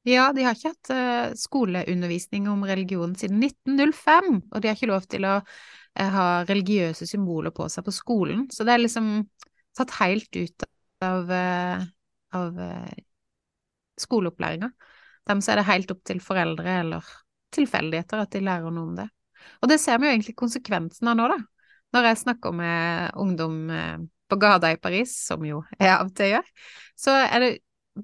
Ja, 0.08 0.30
de 0.32 0.46
har 0.46 0.56
ikke 0.56 0.72
hatt 0.72 0.90
uh, 0.94 1.34
skoleundervisning 1.36 2.46
om 2.48 2.62
religion 2.68 3.16
siden 3.20 3.42
1905, 3.44 4.38
og 4.54 4.62
de 4.64 4.70
har 4.70 4.78
ikke 4.78 4.88
lov 4.88 5.08
til 5.12 5.28
å 5.28 5.34
uh, 5.42 6.14
ha 6.14 6.28
religiøse 6.48 7.08
symboler 7.10 7.52
på 7.56 7.68
seg 7.72 7.84
på 7.84 7.94
skolen, 7.96 8.46
så 8.54 8.64
det 8.64 8.78
er 8.78 8.84
liksom 8.86 9.10
tatt 9.76 9.92
helt 9.98 10.40
ut 10.40 10.68
av, 11.04 11.28
uh, 11.28 11.84
av 12.40 12.64
skoleopplæringa. 14.00 14.72
Dem 15.28 15.44
så 15.44 15.52
er 15.52 15.60
det 15.60 15.68
helt 15.74 15.92
opp 15.92 16.06
til 16.08 16.24
foreldre 16.24 16.80
eller 16.86 17.12
tilfeldigheter 17.58 18.24
at 18.24 18.32
de 18.32 18.46
lærer 18.48 18.72
noe 18.72 18.94
om 18.94 18.96
det. 18.96 19.10
Og 19.60 19.72
det 19.74 19.82
ser 19.84 20.00
vi 20.00 20.08
jo 20.08 20.16
egentlig 20.16 20.40
konsekvensen 20.40 21.12
av 21.12 21.20
nå, 21.20 21.28
da. 21.36 21.42
Når 21.96 22.12
jeg 22.14 22.24
snakker 22.24 22.56
med 22.56 23.20
ungdom 23.20 23.60
på 24.28 24.40
gata 24.40 24.72
i 24.72 24.80
Paris, 24.80 25.14
som 25.28 25.44
jo 25.48 25.62
jeg 25.80 25.92
av 25.92 26.10
og 26.10 26.16
til 26.16 26.36
gjør, 26.36 26.50
så 27.00 27.16
er 27.28 27.44
det 27.44 27.56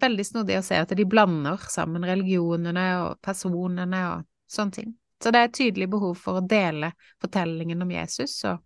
veldig 0.01 0.25
snodig 0.25 0.57
å 0.59 0.65
se 0.65 0.79
at 0.81 0.91
de 0.97 1.05
blander 1.09 1.61
sammen 1.71 2.05
religionene 2.07 2.85
og 3.03 3.17
personene 3.23 4.03
og 4.11 4.27
sånne 4.51 4.77
ting. 4.77 4.93
Så 5.23 5.31
det 5.31 5.39
er 5.39 5.47
et 5.47 5.55
tydelig 5.55 5.87
behov 5.93 6.17
for 6.19 6.39
å 6.39 6.45
dele 6.45 6.91
fortellingen 7.23 7.81
om 7.85 7.91
Jesus 7.93 8.35
og, 8.49 8.57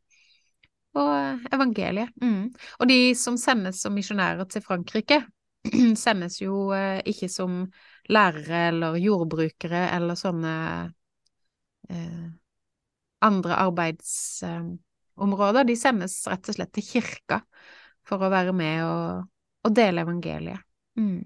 og 0.98 1.48
evangeliet. 1.54 2.10
Mm. 2.24 2.50
Og 2.80 2.90
de 2.90 3.00
som 3.20 3.38
sendes 3.38 3.82
som 3.84 3.94
misjonærer 3.94 4.48
til 4.50 4.66
Frankrike, 4.66 5.22
sendes 6.06 6.42
jo 6.42 6.72
eh, 6.76 7.00
ikke 7.06 7.30
som 7.30 7.72
lærere 8.10 8.68
eller 8.72 8.98
jordbrukere 9.02 9.90
eller 9.94 10.16
sånne 10.18 10.54
eh, 11.90 12.28
andre 13.28 13.56
arbeidsområder. 13.68 15.62
Eh, 15.62 15.68
de 15.70 15.76
sendes 15.78 16.20
rett 16.30 16.50
og 16.50 16.58
slett 16.58 16.74
til 16.78 16.88
kirka 16.88 17.42
for 18.08 18.24
å 18.24 18.32
være 18.34 18.54
med 18.56 18.86
og, 18.88 19.28
og 19.68 19.76
dele 19.76 20.02
evangeliet. 20.08 20.67
Mm. 20.98 21.26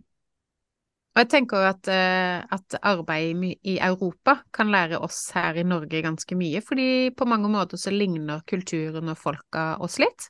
Og 1.12 1.20
jeg 1.20 1.28
tenker 1.34 1.66
at, 1.68 1.88
uh, 1.92 2.56
at 2.56 2.78
arbeid 2.88 3.44
i 3.68 3.76
Europa 3.84 4.38
kan 4.56 4.72
lære 4.72 5.02
oss 5.04 5.26
her 5.36 5.60
i 5.60 5.66
Norge 5.68 6.00
ganske 6.06 6.38
mye, 6.40 6.62
fordi 6.64 7.12
på 7.18 7.28
mange 7.28 7.52
måter 7.52 7.80
så 7.80 7.92
ligner 7.92 8.46
kulturen 8.48 9.12
og 9.12 9.20
folka 9.20 9.74
oss 9.84 10.00
litt. 10.00 10.30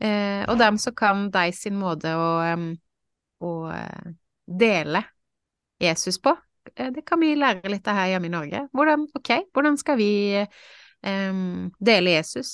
Uh, 0.00 0.48
og 0.48 0.56
dermed 0.60 0.80
så 0.80 0.94
kan 0.96 1.26
de 1.34 1.52
sin 1.52 1.76
måte 1.76 2.14
å, 2.16 2.30
å 3.44 3.52
uh, 3.68 4.08
dele 4.48 5.04
Jesus 5.82 6.16
på, 6.22 6.32
det 6.68 7.00
kan 7.08 7.20
vi 7.20 7.32
lære 7.38 7.70
litt 7.72 7.86
av 7.88 7.96
her 7.96 8.10
hjemme 8.12 8.28
i 8.28 8.32
Norge. 8.32 8.60
Hvordan, 8.76 9.06
ok, 9.16 9.30
hvordan 9.56 9.78
skal 9.80 9.96
vi 9.96 10.10
dele 11.00 12.12
Jesus 12.12 12.50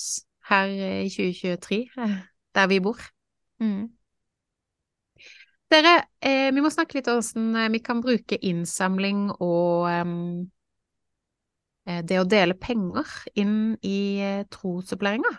her 0.47 0.71
i 0.71 1.09
2023, 1.11 1.79
der 2.55 2.69
vi 2.71 2.77
bor? 2.85 3.01
Mm. 3.59 3.89
Dere, 5.71 5.95
eh, 6.21 6.51
vi 6.53 6.61
må 6.61 6.69
snakke 6.69 6.99
litt 6.99 7.09
om 7.09 7.17
hvordan 7.19 7.55
eh, 7.57 7.71
vi 7.73 7.81
kan 7.83 8.01
bruke 8.03 8.37
innsamling 8.37 9.31
og 9.39 9.89
eh, 9.89 10.05
det 12.05 12.19
å 12.21 12.29
dele 12.29 12.57
penger 12.57 13.09
inn 13.41 13.73
i 13.81 14.21
eh, 14.21 14.45
trosopplæringa. 14.53 15.33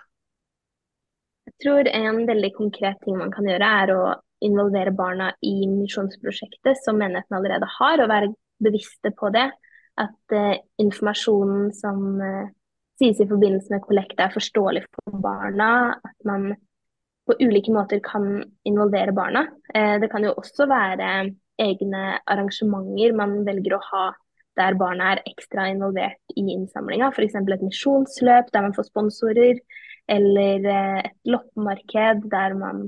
Jeg 1.46 1.54
tror 1.62 1.88
en 1.88 2.24
veldig 2.26 2.52
konkret 2.56 2.98
ting 3.04 3.18
man 3.20 3.30
kan 3.34 3.46
gjøre, 3.46 3.68
er 3.82 3.94
å 3.94 4.00
involvere 4.44 4.92
barna 4.92 5.30
i 5.46 5.66
misjonsprosjektet 5.70 6.82
som 6.82 6.98
menigheten 7.00 7.38
allerede 7.38 7.68
har, 7.78 8.02
og 8.02 8.10
være 8.10 8.32
bevisste 8.62 9.12
på 9.16 9.30
det. 9.34 9.46
At 9.96 10.36
eh, 10.36 10.58
informasjonen 10.82 11.70
som 11.72 12.20
uh, 12.20 12.48
sies 13.00 13.20
i 13.22 13.28
forbindelse 13.28 13.72
med 13.72 13.84
kollekt 13.86 14.20
er 14.20 14.34
forståelig 14.34 14.82
for 14.90 15.20
barna. 15.24 15.70
At 16.04 16.28
man 16.28 16.50
på 17.26 17.36
ulike 17.42 17.72
måter 17.74 18.00
kan 18.04 18.44
involvere 18.68 19.12
barna. 19.12 19.46
Eh, 19.74 19.96
det 20.00 20.10
kan 20.12 20.24
jo 20.24 20.34
også 20.36 20.68
være 20.70 21.10
egne 21.58 22.04
arrangementer 22.28 23.16
man 23.16 23.40
velger 23.46 23.76
å 23.76 23.84
ha 23.90 24.06
der 24.56 24.76
barna 24.80 25.12
er 25.12 25.24
ekstra 25.28 25.66
involvert 25.68 26.36
i 26.36 26.46
innsamlinga. 26.54 27.10
F.eks. 27.12 27.36
et 27.36 27.64
misjonsløp 27.64 28.52
der 28.52 28.64
man 28.64 28.76
får 28.76 28.88
sponsorer, 28.88 29.60
eller 30.08 30.68
eh, 30.72 31.00
et 31.10 31.32
loppemarked 31.32 32.24
der 32.32 32.56
man 32.56 32.86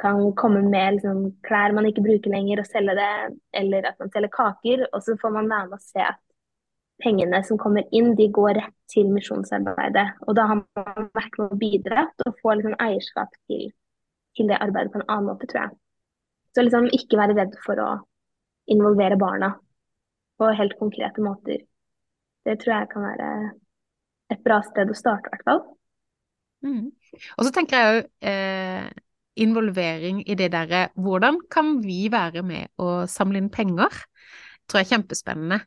kan 0.00 0.20
komme 0.38 0.62
med 0.64 0.96
liksom, 0.96 1.24
klær 1.44 1.74
man 1.76 1.88
ikke 1.88 2.04
bruker 2.04 2.32
lenger 2.32 2.62
og 2.62 2.68
selge 2.70 2.94
det, 2.96 3.12
eller 3.60 3.90
at 3.90 3.98
man 4.00 4.12
selger 4.14 4.32
kaker. 4.36 4.86
Og 4.94 5.02
så 5.04 5.16
får 5.20 5.34
man 5.34 5.50
være 5.50 5.70
med 5.72 5.80
og 5.80 5.84
se 5.84 6.04
at 6.04 6.20
pengene 7.02 7.42
som 7.46 7.58
kommer 7.60 7.86
inn, 7.96 8.14
de 8.18 8.28
går 8.32 8.54
rett 8.58 8.76
til 8.90 9.10
misjonsarbeidet. 9.12 10.06
Og 10.26 10.36
da 10.38 10.46
har 10.50 10.60
man 10.62 11.08
vært 11.16 11.38
med 11.38 11.46
å 11.46 11.58
bidra 11.60 12.06
til 12.16 12.30
å 12.30 12.36
få 12.40 12.56
liksom 12.58 12.76
eierskap 12.82 13.34
til, 13.50 13.70
til, 14.36 14.50
det 14.50 14.60
arbeidet 14.60 14.92
på 14.94 15.00
en 15.00 15.08
annen 15.08 15.30
måte, 15.32 15.48
tror 15.50 15.64
jeg. 15.64 15.76
Så 16.54 16.64
liksom 16.66 16.88
ikke 16.94 17.18
være 17.20 17.36
redd 17.38 17.58
for 17.64 17.82
å 17.82 17.90
involvere 18.70 19.18
barna 19.20 19.52
på 20.40 20.48
helt 20.56 20.76
konkrete 20.80 21.22
måter. 21.22 21.62
Det 22.46 22.56
tror 22.62 22.76
jeg 22.76 22.90
kan 22.94 23.06
være 23.06 23.30
et 24.32 24.42
bra 24.46 24.60
sted 24.64 24.90
å 24.90 24.96
starte, 24.96 25.28
i 25.28 25.34
hvert 25.34 25.46
fall. 25.46 25.62
Mm. 26.66 26.90
Og 27.38 27.46
så 27.46 27.52
tenker 27.54 27.76
jeg 27.76 27.92
òg 27.92 28.28
eh, 28.30 28.88
involvering 29.40 30.20
i 30.28 30.36
det 30.36 30.50
derre 30.52 30.88
Hvordan 31.00 31.38
kan 31.52 31.78
vi 31.84 32.10
være 32.12 32.42
med 32.44 32.68
å 32.80 33.06
samle 33.08 33.40
inn 33.40 33.48
penger? 33.52 33.94
Tror 34.70 34.80
jeg 34.80 34.88
er 34.88 34.92
kjempespennende. 34.94 35.60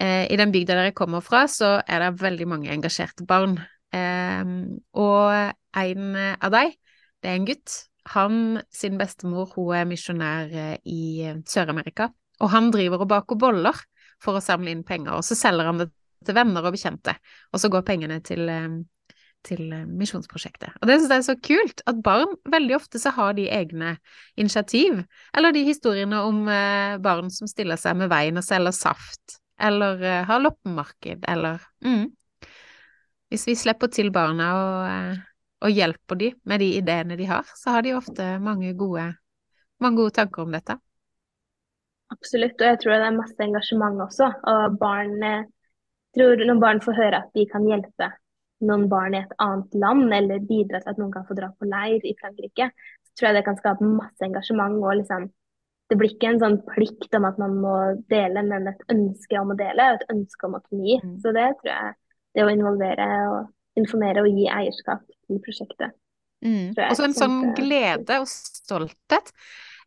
Eh, 0.00 0.26
I 0.32 0.38
den 0.40 0.52
bygda 0.54 0.76
dere 0.78 0.96
kommer 0.96 1.24
fra, 1.24 1.44
så 1.50 1.78
er 1.86 2.04
det 2.04 2.22
veldig 2.22 2.48
mange 2.50 2.72
engasjerte 2.74 3.26
barn. 3.28 3.58
Eh, 3.94 4.52
og 4.98 5.80
en 5.82 6.18
av 6.18 6.52
dem, 6.54 6.76
det 7.22 7.30
er 7.30 7.38
en 7.38 7.48
gutt. 7.48 7.78
Han 8.16 8.36
sin 8.74 8.98
bestemor, 8.98 9.52
hun 9.54 9.76
er 9.78 9.86
misjonær 9.86 10.50
eh, 10.50 10.76
i 10.90 11.32
Sør-Amerika, 11.46 12.10
og 12.42 12.50
han 12.50 12.72
driver 12.74 13.04
og 13.04 13.12
baker 13.12 13.38
boller 13.38 13.78
for 14.22 14.38
å 14.38 14.42
samle 14.42 14.72
inn 14.74 14.86
penger, 14.86 15.14
og 15.18 15.26
så 15.26 15.38
selger 15.38 15.70
han 15.70 15.82
det 15.82 15.92
til 16.26 16.36
venner 16.38 16.66
og 16.66 16.74
bekjente, 16.74 17.14
og 17.50 17.62
så 17.62 17.70
går 17.70 17.82
pengene 17.86 18.20
til 18.22 18.46
til 19.46 19.74
misjonsprosjektet. 19.90 20.74
Og 20.80 20.88
det 20.88 20.98
syns 21.00 21.12
jeg 21.12 21.22
er 21.22 21.26
så 21.26 21.36
kult, 21.48 21.84
at 21.90 22.00
barn 22.04 22.36
veldig 22.52 22.76
ofte 22.78 23.00
så 23.02 23.12
har 23.16 23.36
de 23.38 23.48
egne 23.52 23.96
initiativ, 24.38 25.02
eller 25.36 25.54
de 25.54 25.64
historiene 25.66 26.22
om 26.22 26.44
barn 27.02 27.30
som 27.34 27.50
stiller 27.50 27.80
seg 27.80 27.98
med 28.00 28.12
veien 28.12 28.38
og 28.38 28.46
selger 28.46 28.74
saft, 28.76 29.38
eller 29.62 30.00
uh, 30.02 30.22
har 30.28 30.42
loppemarked, 30.42 31.24
eller 31.28 31.62
mm. 31.84 32.10
Hvis 33.32 33.46
vi 33.48 33.54
slipper 33.56 33.88
til 33.88 34.10
barna 34.12 34.46
og, 34.60 35.20
og, 35.64 35.70
hjelper 35.72 36.18
dem 36.20 36.34
med 36.44 36.60
de 36.60 36.66
ideene 36.76 37.16
de 37.16 37.24
har, 37.30 37.46
så 37.56 37.72
har 37.72 37.84
de 37.86 37.94
ofte 37.96 38.26
mange 38.44 38.74
gode, 38.76 39.06
mange 39.80 39.96
gode 39.96 40.12
tanker 40.18 40.42
om 40.44 40.52
dette. 40.52 40.76
Absolutt, 42.12 42.60
og 42.60 42.66
jeg 42.66 42.80
tror 42.82 42.92
det 42.92 43.06
er 43.06 43.16
masse 43.16 43.40
engasjement 43.40 44.04
også. 44.04 44.28
Og 44.52 44.76
barn 44.76 45.16
tror 46.12 46.44
når 46.44 46.60
barn 46.60 46.84
får 46.84 46.98
høre 46.98 47.22
at 47.22 47.32
de 47.32 47.46
kan 47.48 47.64
hjelpe 47.64 48.10
noen 48.64 48.88
barn 48.90 49.16
i 49.16 49.20
et 49.22 49.36
annet 49.42 49.76
land, 49.82 50.08
eller 50.14 50.42
bidra 50.48 50.80
til 50.82 50.92
at 50.94 51.00
noen 51.00 51.12
kan 51.14 51.26
få 51.28 51.36
dra 51.38 51.50
på 51.58 51.68
leir 51.68 52.04
i 52.08 52.16
Frankrike, 52.20 52.70
så 53.02 53.14
tror 53.16 53.28
jeg 53.28 53.38
det 53.38 53.46
kan 53.46 53.58
skape 53.60 53.88
masse 53.88 54.26
engasjement 54.26 54.80
og 54.82 54.98
liksom 55.00 55.30
det 55.92 55.98
blir 56.00 56.14
ikke 56.14 56.30
en 56.30 56.40
sånn 56.40 56.54
plikt 56.64 57.12
om 57.18 57.26
at 57.28 57.40
man 57.40 57.58
må 57.60 57.72
dele, 58.08 58.40
men 58.46 58.70
et 58.70 58.84
ønske 58.92 59.36
om 59.36 59.50
å 59.52 59.56
dele 59.58 59.90
og 59.90 59.98
et 59.98 60.14
ønske 60.14 60.48
om 60.48 60.54
å 60.56 60.60
kunne 60.64 60.86
gi. 60.86 60.94
Mm. 61.02 61.16
Så 61.20 61.34
det 61.36 61.48
tror 61.58 61.68
jeg 61.68 61.90
det 62.32 62.46
å 62.46 62.52
involvere 62.52 63.08
og 63.28 63.82
informere 63.82 64.24
og 64.24 64.32
gi 64.32 64.46
eierskap 64.48 65.02
til 65.04 65.42
prosjektet. 65.44 65.92
Mm. 66.42 66.72
Og 66.72 66.96
så 66.96 67.04
en 67.06 67.16
sånn 67.16 67.36
glede 67.58 68.22
og 68.22 68.28
stolthet. 68.30 69.34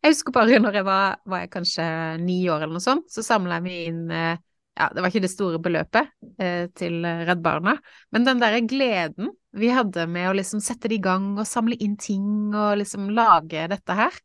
Jeg 0.02 0.14
husker 0.14 0.36
bare 0.36 0.60
når 0.64 0.80
jeg 0.80 0.86
var, 0.86 1.18
var 1.26 1.44
jeg 1.44 1.52
kanskje 1.56 1.86
ni 2.22 2.38
år 2.52 2.62
eller 2.64 2.78
noe 2.78 2.86
sånt, 2.86 3.08
så 3.12 3.24
samla 3.26 3.58
vi 3.64 3.80
inn 3.90 4.06
eh, 4.14 4.38
ja, 4.76 4.90
det 4.92 5.00
var 5.00 5.08
ikke 5.10 5.24
det 5.24 5.32
store 5.32 5.58
beløpet 5.62 6.10
eh, 6.42 6.66
til 6.76 7.00
Redd 7.02 7.40
Barna, 7.44 7.76
men 8.12 8.26
den 8.28 8.42
derre 8.42 8.60
gleden 8.68 9.32
vi 9.56 9.70
hadde 9.72 10.04
med 10.10 10.28
å 10.28 10.34
liksom 10.36 10.60
sette 10.60 10.90
det 10.92 10.98
i 10.98 11.04
gang 11.04 11.32
og 11.38 11.48
samle 11.48 11.78
inn 11.80 11.96
ting 12.00 12.52
og 12.52 12.76
liksom 12.82 13.08
lage 13.16 13.64
dette 13.72 13.96
her, 13.96 14.18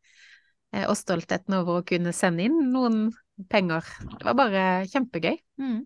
eh, 0.75 0.83
og 0.83 0.97
stoltheten 0.99 1.55
over 1.61 1.79
å 1.79 1.87
kunne 1.87 2.11
sende 2.15 2.43
inn 2.49 2.59
noen 2.73 3.05
penger, 3.51 3.87
det 4.17 4.27
var 4.27 4.37
bare 4.37 4.65
kjempegøy. 4.91 5.37
Mm. 5.61 5.79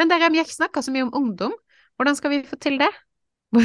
Men 0.00 0.10
dere, 0.10 0.30
vi 0.32 0.40
har 0.40 0.48
ikke 0.48 0.56
snakka 0.56 0.82
så 0.82 0.90
mye 0.94 1.06
om 1.06 1.14
ungdom. 1.14 1.54
Hvordan 1.98 2.16
skal 2.18 2.32
vi 2.32 2.40
få 2.46 2.56
til 2.58 2.80
det? 2.80 2.90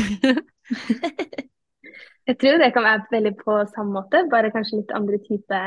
Jeg 2.27 2.38
tror 2.39 2.62
det 2.62 2.70
kan 2.75 2.86
være 2.86 3.08
veldig 3.12 3.34
på 3.42 3.56
samme 3.74 3.98
måte, 3.98 4.22
bare 4.32 4.51
kanskje 4.53 4.80
litt 4.80 4.94
andre 4.96 5.18
type 5.25 5.58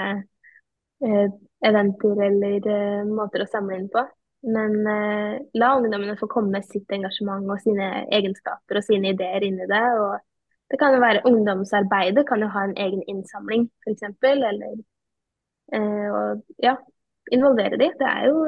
eh, 1.05 1.27
eventer 1.65 2.23
eller 2.29 2.69
uh, 2.69 3.03
måter 3.09 3.45
å 3.45 3.51
samle 3.51 3.79
inn 3.81 3.89
på. 3.93 4.03
Men 4.47 4.75
uh, 4.85 5.37
la 5.59 5.71
ungdommene 5.79 6.19
få 6.21 6.29
komme 6.31 6.59
med 6.59 6.67
sitt 6.69 6.91
engasjement 6.93 7.49
og 7.51 7.63
sine 7.63 8.07
egenskaper 8.15 8.81
og 8.81 8.87
sine 8.87 9.15
ideer 9.15 9.47
inn 9.47 9.59
i 9.63 9.71
det. 9.71 9.85
og 10.01 10.19
Det 10.71 10.81
kan 10.83 10.95
jo 10.95 11.03
være 11.03 11.25
ungdomsarbeidet 11.29 12.27
kan 12.29 12.45
jo 12.45 12.51
ha 12.53 12.67
en 12.67 12.77
egen 12.77 13.03
innsamling, 13.11 13.69
f.eks. 13.87 14.07
Eller 14.27 14.77
uh, 15.75 16.07
og 16.13 16.45
ja, 16.63 16.77
involvere 17.33 17.81
de. 17.81 17.91
Det 17.99 18.13
er 18.13 18.29
jo 18.31 18.39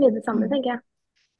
mye 0.00 0.14
det 0.14 0.24
samme, 0.24 0.46
Mm. 0.46 0.54
tenker 0.54 0.74
jeg. 0.76 0.84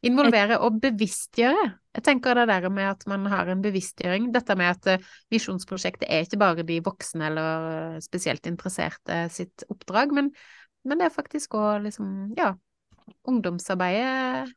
Involvere 0.02 0.56
og 0.66 0.80
bevisstgjøre. 0.82 1.68
Jeg 1.94 2.02
tenker 2.02 2.34
det 2.34 2.48
der 2.50 2.64
med 2.74 2.88
at 2.88 3.04
man 3.06 3.26
har 3.30 3.46
en 3.46 3.60
bevisstgjøring. 3.62 4.32
Dette 4.34 4.56
med 4.58 4.74
at 4.74 5.04
visjonsprosjektet 5.30 6.08
er 6.10 6.24
ikke 6.24 6.40
bare 6.40 6.64
de 6.66 6.80
voksne 6.82 7.28
eller 7.28 7.68
eh, 7.68 8.00
spesielt 8.02 8.48
interesserte 8.50 9.20
sitt 9.30 9.62
oppdrag, 9.70 10.10
men, 10.16 10.32
men 10.88 10.98
det 10.98 11.08
er 11.08 11.14
faktisk 11.14 11.54
òg 11.58 11.86
liksom, 11.86 12.32
ja, 12.38 12.52
ungdomsarbeidet 13.28 14.50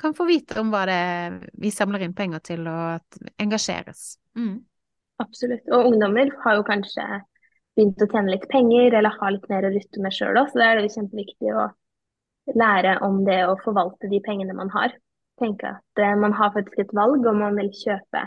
kan 0.00 0.14
få 0.14 0.26
vite 0.28 0.58
om 0.60 0.72
hva 0.72 0.84
det 0.88 0.96
er 0.96 1.36
vi 1.62 1.70
samler 1.72 2.02
inn 2.04 2.16
penger 2.16 2.42
til, 2.44 2.66
og 2.68 3.20
engasjeres. 3.40 4.18
Mm. 4.36 4.58
Absolutt. 5.22 5.64
Og 5.70 5.92
ungdommer 5.92 6.32
har 6.42 6.58
jo 6.58 6.66
kanskje 6.66 7.04
begynt 7.74 8.02
å 8.02 8.10
tjene 8.10 8.34
litt 8.34 8.46
penger, 8.50 8.98
eller 8.98 9.16
har 9.20 9.34
litt 9.34 9.48
mer 9.50 9.66
å 9.66 9.72
rutte 9.74 10.02
med 10.02 10.14
sjøl 10.14 10.38
òg, 10.40 10.50
så 10.50 10.60
da 10.60 10.68
er 10.68 10.78
det 10.78 10.88
jo 10.88 10.94
kjempeviktig 10.98 11.54
å 11.54 11.66
lære 12.60 12.98
om 13.06 13.22
det 13.26 13.40
å 13.48 13.56
forvalte 13.62 14.10
de 14.10 14.20
pengene 14.24 14.56
man 14.56 14.70
har. 14.74 14.94
Tenke 15.40 15.72
at 15.78 16.02
eh, 16.02 16.14
man 16.20 16.34
har 16.36 16.52
faktisk 16.54 16.84
et 16.84 16.94
valg 16.94 17.24
om 17.26 17.40
man 17.42 17.56
vil 17.58 17.72
kjøpe 17.74 18.26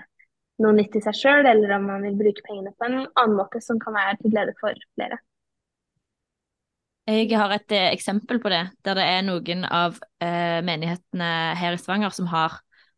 noe 0.63 0.73
nytt 0.75 0.97
i 0.97 1.03
seg 1.05 1.15
sjøl, 1.15 1.47
eller 1.47 1.75
om 1.77 1.85
man 1.91 2.03
vil 2.07 2.17
bruke 2.19 2.43
pengene 2.47 2.73
på 2.75 2.87
en 2.87 3.03
annen 3.05 3.37
måte 3.37 3.61
som 3.63 3.79
kan 3.79 3.95
være 3.95 4.17
til 4.23 4.33
glede 4.33 4.55
for 4.59 4.87
flere. 4.97 5.19
Jeg 7.07 7.29
har 7.39 7.53
et 7.55 7.71
eh, 7.71 7.91
eksempel 7.95 8.41
på 8.43 8.51
det, 8.51 8.65
der 8.83 8.97
det 8.99 9.03
er 9.07 9.21
noen 9.23 9.63
av 9.63 9.95
eh, 10.19 10.59
menighetene 10.65 11.29
her 11.55 11.75
i 11.75 11.79
Stavanger 11.79 12.11
som 12.11 12.27
har 12.27 12.57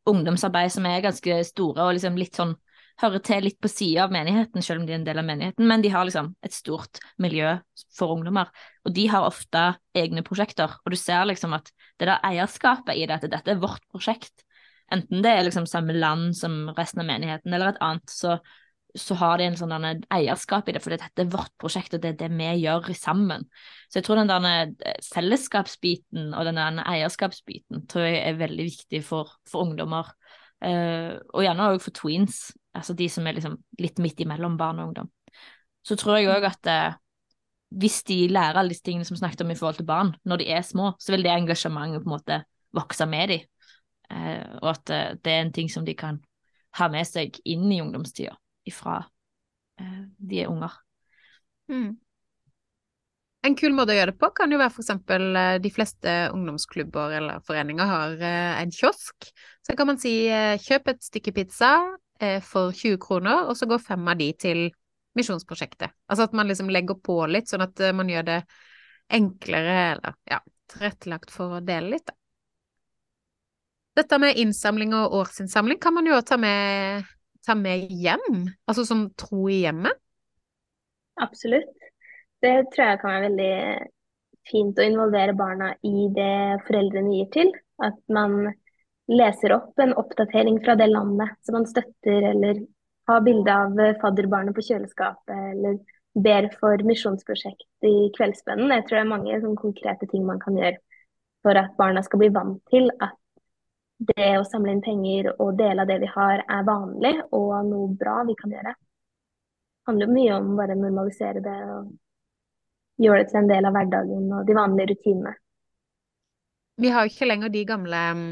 ungdomsarbeid 0.09 0.73
som 0.73 0.87
er 0.89 1.03
ganske 1.05 1.35
store 1.45 1.85
og 1.85 1.93
liksom 1.93 2.17
litt 2.17 2.39
sånn 2.39 2.55
hører 2.99 3.21
til 3.23 3.45
litt 3.45 3.59
på 3.61 3.69
sida 3.71 4.07
av 4.07 4.13
menigheten, 4.13 4.63
selv 4.65 4.81
om 4.81 4.87
de 4.87 4.95
er 4.95 4.99
en 4.99 5.05
del 5.07 5.21
av 5.21 5.27
menigheten, 5.27 5.67
men 5.69 5.83
de 5.85 5.91
har 5.93 6.07
liksom 6.07 6.33
et 6.43 6.55
stort 6.55 6.99
miljø 7.21 7.53
for 7.95 8.15
ungdommer. 8.15 8.49
Og 8.83 8.95
de 8.95 9.05
har 9.13 9.27
ofte 9.27 9.61
egne 9.95 10.23
prosjekter, 10.25 10.73
og 10.83 10.91
du 10.91 10.97
ser 10.99 11.29
liksom 11.29 11.53
at 11.55 11.71
det 12.01 12.09
der 12.09 12.25
eierskapet 12.27 12.97
i 12.97 13.05
det, 13.05 13.21
at 13.21 13.29
dette 13.31 13.53
er 13.53 13.61
vårt 13.61 13.85
prosjekt, 13.93 14.43
enten 14.91 15.23
det 15.23 15.31
er 15.31 15.45
liksom 15.47 15.69
samme 15.69 15.95
land 15.95 16.33
som 16.35 16.73
resten 16.75 17.05
av 17.05 17.07
menigheten 17.07 17.53
eller 17.53 17.71
et 17.71 17.81
annet, 17.85 18.11
så, 18.11 18.39
så 18.97 19.15
har 19.19 19.37
de 19.37 19.45
en 19.45 19.57
sånn 19.57 19.73
eierskap 20.09 20.69
i 20.69 20.73
det, 20.73 20.81
for 20.81 20.93
dette 20.93 21.21
er 21.21 21.29
vårt 21.29 21.51
prosjekt, 21.61 21.93
og 21.93 22.01
det 22.03 22.13
er 22.13 22.19
det 22.23 22.29
vi 22.33 22.47
gjør 22.63 22.89
sammen. 22.97 23.45
Så 23.89 23.99
jeg 23.99 24.07
tror 24.07 24.21
den 24.21 24.31
der 24.31 24.95
fellesskapsbiten 25.05 26.33
og 26.33 26.47
den 26.47 26.57
der 26.57 26.81
eierskapsbiten 26.89 27.85
tror 27.89 28.07
jeg 28.07 28.23
er 28.23 28.39
veldig 28.39 28.65
viktig 28.71 29.03
for, 29.05 29.35
for 29.49 29.67
ungdommer. 29.67 30.09
Eh, 30.65 31.13
og 31.33 31.45
gjerne 31.45 31.69
òg 31.71 31.83
for 31.83 31.95
tweens, 31.95 32.49
altså 32.75 32.95
de 32.97 33.07
som 33.11 33.27
er 33.29 33.37
liksom 33.37 33.59
litt 33.79 34.01
midt 34.01 34.25
imellom 34.25 34.57
barn 34.59 34.81
og 34.81 34.89
ungdom. 34.89 35.13
Så 35.85 35.95
tror 35.99 36.19
jeg 36.19 36.33
òg 36.33 36.49
at 36.49 36.71
eh, 36.71 36.97
hvis 37.79 38.01
de 38.09 38.23
lærer 38.33 38.57
alle 38.57 38.73
disse 38.73 38.83
tingene 38.85 39.05
som 39.05 39.19
snakket 39.19 39.45
om 39.45 39.53
i 39.53 39.59
forhold 39.59 39.77
til 39.77 39.89
barn, 39.89 40.15
når 40.25 40.41
de 40.41 40.49
er 40.57 40.65
små, 40.65 40.95
så 40.99 41.13
vil 41.13 41.23
det 41.23 41.35
engasjementet 41.35 42.01
på 42.01 42.09
en 42.09 42.17
måte 42.17 42.41
vokse 42.75 43.05
med 43.09 43.35
dem. 43.35 43.47
Eh, 44.09 44.45
og 44.63 44.73
at 44.73 44.93
eh, 44.95 45.15
det 45.21 45.33
er 45.33 45.45
en 45.45 45.55
ting 45.55 45.69
som 45.69 45.85
de 45.85 45.93
kan 45.97 46.17
ha 46.81 46.89
med 46.89 47.05
seg 47.05 47.37
inn 47.49 47.69
i 47.69 47.81
ungdomstida 47.81 48.33
ifra 48.69 49.01
eh, 49.81 50.05
de 50.17 50.43
er 50.43 50.53
unger. 50.53 50.77
Mm. 51.69 51.97
En 53.47 53.55
kul 53.55 53.71
måte 53.71 53.93
å 53.93 53.95
gjøre 53.95 54.11
det 54.11 54.19
på 54.19 54.31
kan 54.35 54.51
jo 54.51 54.59
være 54.59 54.73
for 54.73 54.83
eksempel 54.83 55.37
eh, 55.39 55.57
de 55.63 55.71
fleste 55.71 56.15
ungdomsklubber 56.35 57.15
eller 57.21 57.43
foreninger 57.47 57.87
har 57.87 58.17
eh, 58.19 58.59
en 58.59 58.73
kiosk. 58.75 59.29
Så 59.63 59.75
kan 59.79 59.87
man 59.87 59.99
si 60.01 60.13
eh, 60.27 60.59
kjøp 60.59 60.91
et 60.91 61.03
stykke 61.05 61.35
pizza 61.41 61.73
for 62.43 62.73
20 62.75 62.97
kroner, 62.99 63.45
og 63.47 63.55
så 63.55 63.63
går 63.63 63.79
fem 63.79 64.09
av 64.11 64.17
de 64.19 64.25
til 64.35 64.65
misjonsprosjektet. 65.15 65.93
Altså 66.11 66.25
at 66.27 66.33
man 66.35 66.49
liksom 66.51 66.67
legger 66.67 66.97
på 66.99 67.15
litt, 67.31 67.47
sånn 67.47 67.63
at 67.63 67.79
man 67.95 68.11
gjør 68.11 68.25
det 68.27 68.35
enklere 69.15 69.77
eller 69.93 70.17
ja, 70.27 70.41
tilrettelagt 70.67 71.31
for 71.31 71.55
å 71.55 71.61
dele 71.63 71.93
litt, 71.93 72.03
da. 72.11 72.17
Dette 74.01 74.19
med 74.19 74.35
innsamling 74.43 74.91
og 74.99 75.15
årsinnsamling 75.21 75.79
kan 75.79 75.95
man 75.95 76.11
jo 76.11 76.19
ta 76.27 76.35
med, 76.43 77.07
ta 77.49 77.57
med 77.57 77.89
hjem, 77.89 78.45
altså 78.69 78.85
som 78.85 79.07
tro 79.17 79.47
i 79.49 79.63
hjemmet. 79.63 79.97
Absolutt. 81.19 81.73
Det 82.39 82.55
tror 82.71 82.85
jeg 82.85 82.99
kan 83.01 83.15
være 83.15 83.27
veldig 83.27 83.53
fint 84.49 84.79
å 84.79 84.85
involvere 84.87 85.35
barna 85.37 85.73
i 85.85 86.07
det 86.15 86.63
foreldrene 86.67 87.15
gir 87.17 87.29
til. 87.33 87.53
At 87.83 87.97
man 88.13 88.51
leser 89.09 89.55
opp 89.55 89.81
en 89.81 89.95
oppdatering 89.97 90.59
fra 90.63 90.77
det 90.79 90.89
landet 90.91 91.35
som 91.45 91.57
man 91.57 91.67
støtter, 91.67 92.29
eller 92.31 92.61
har 93.09 93.23
bilde 93.25 93.55
av 93.65 93.79
fadderbarnet 94.01 94.55
på 94.55 94.63
kjøleskapet, 94.69 95.39
eller 95.55 95.79
ber 96.19 96.49
for 96.59 96.81
misjonsprosjekt 96.85 97.87
i 97.87 98.09
kveldsbønnen. 98.15 98.71
Jeg 98.75 98.85
tror 98.87 98.99
det 98.99 99.03
er 99.03 99.13
mange 99.13 99.41
sånn 99.41 99.57
konkrete 99.59 100.07
ting 100.11 100.25
man 100.27 100.41
kan 100.41 100.57
gjøre 100.57 100.77
for 101.45 101.57
at 101.59 101.75
barna 101.79 102.03
skal 102.05 102.21
bli 102.21 102.31
vant 102.35 102.59
til 102.71 102.89
at 102.99 103.18
det 103.99 104.29
å 104.39 104.45
samle 104.47 104.75
inn 104.75 104.83
penger 104.83 105.33
og 105.35 105.57
dele 105.59 105.83
av 105.83 105.89
det 105.89 105.99
vi 106.03 106.09
har, 106.13 106.43
er 106.47 106.67
vanlig 106.67 107.15
og 107.35 107.51
noe 107.67 107.89
bra 107.99 108.21
vi 108.27 108.35
kan 108.39 108.53
gjøre. 108.55 108.73
Det 108.73 109.91
handler 109.91 110.13
mye 110.13 110.37
om 110.37 110.55
bare 110.55 110.77
å 110.77 110.79
normalisere 110.79 111.43
det 111.43 111.57
og 111.73 111.91
gjøre 113.03 113.23
det 113.23 113.31
til 113.31 113.41
en 113.41 113.51
del 113.51 113.67
av 113.67 113.75
hverdagen 113.75 114.33
og 114.37 114.47
de 114.47 114.55
vanlige 114.57 114.93
rutinene. 114.93 115.35
Vi 116.79 116.91
har 116.93 117.03
jo 117.03 117.11
ikke 117.11 117.27
lenger 117.27 117.51
de 117.51 117.65
gamle 117.67 118.01
mm, 118.15 118.27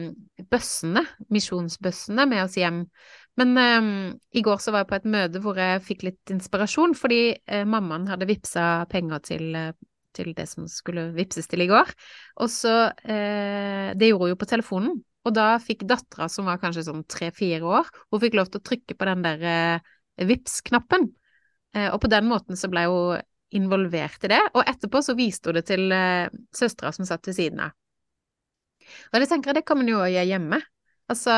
bøssene, 0.47 1.03
misjonsbøssene, 1.35 2.23
med 2.31 2.45
oss 2.45 2.55
hjem. 2.55 2.85
Men 3.37 3.51
um, 3.59 3.89
i 4.31 4.43
går 4.45 4.61
så 4.63 4.71
var 4.71 4.85
jeg 4.85 4.89
på 4.93 4.97
et 5.01 5.09
møte 5.17 5.41
hvor 5.43 5.59
jeg 5.59 5.83
fikk 5.83 6.05
litt 6.07 6.31
inspirasjon, 6.31 6.95
fordi 6.95 7.35
uh, 7.35 7.65
mammaen 7.67 8.07
hadde 8.07 8.29
vippsa 8.29 8.85
penger 8.91 9.25
til, 9.27 9.51
uh, 9.51 9.73
til 10.15 10.31
det 10.37 10.47
som 10.47 10.69
skulle 10.71 11.09
vippses 11.17 11.51
til 11.51 11.65
i 11.65 11.69
går. 11.69 11.91
Og 12.41 12.49
så 12.51 12.73
eh, 13.03 13.93
Det 13.99 14.09
gjorde 14.09 14.23
hun 14.23 14.31
jo 14.33 14.39
på 14.39 14.49
telefonen. 14.49 14.95
Og 15.27 15.35
da 15.35 15.57
fikk 15.59 15.83
dattera, 15.89 16.29
som 16.31 16.47
var 16.47 16.61
kanskje 16.61 16.87
sånn 16.87 17.03
tre-fire 17.09 17.67
år, 17.67 17.89
hun 18.13 18.21
fikk 18.23 18.37
lov 18.39 18.51
til 18.51 18.61
å 18.61 18.67
trykke 18.69 18.95
på 18.95 19.07
den 19.09 19.25
der 19.25 19.81
vips-knappen. 20.23 21.09
og 21.91 21.97
på 22.01 22.09
den 22.09 22.29
måten 22.29 22.57
så 22.57 22.69
ble 22.71 22.85
hun 22.87 23.25
involvert 23.55 24.23
i 24.23 24.31
det, 24.31 24.41
og 24.53 24.65
etterpå 24.67 25.01
så 25.03 25.15
viste 25.17 25.49
hun 25.49 25.59
det 25.59 25.67
til 25.69 25.91
eh, 25.95 26.31
søstera 26.55 26.91
som 26.95 27.07
satt 27.07 27.27
ved 27.29 27.37
siden 27.37 27.61
av. 27.63 27.75
Og 29.11 29.19
det 29.19 29.29
tenker 29.31 29.51
jeg, 29.51 29.59
det 29.59 29.67
kan 29.67 29.79
man 29.79 29.91
jo 29.91 30.01
gjøre 30.01 30.25
hjemme. 30.27 30.59
Altså, 31.07 31.33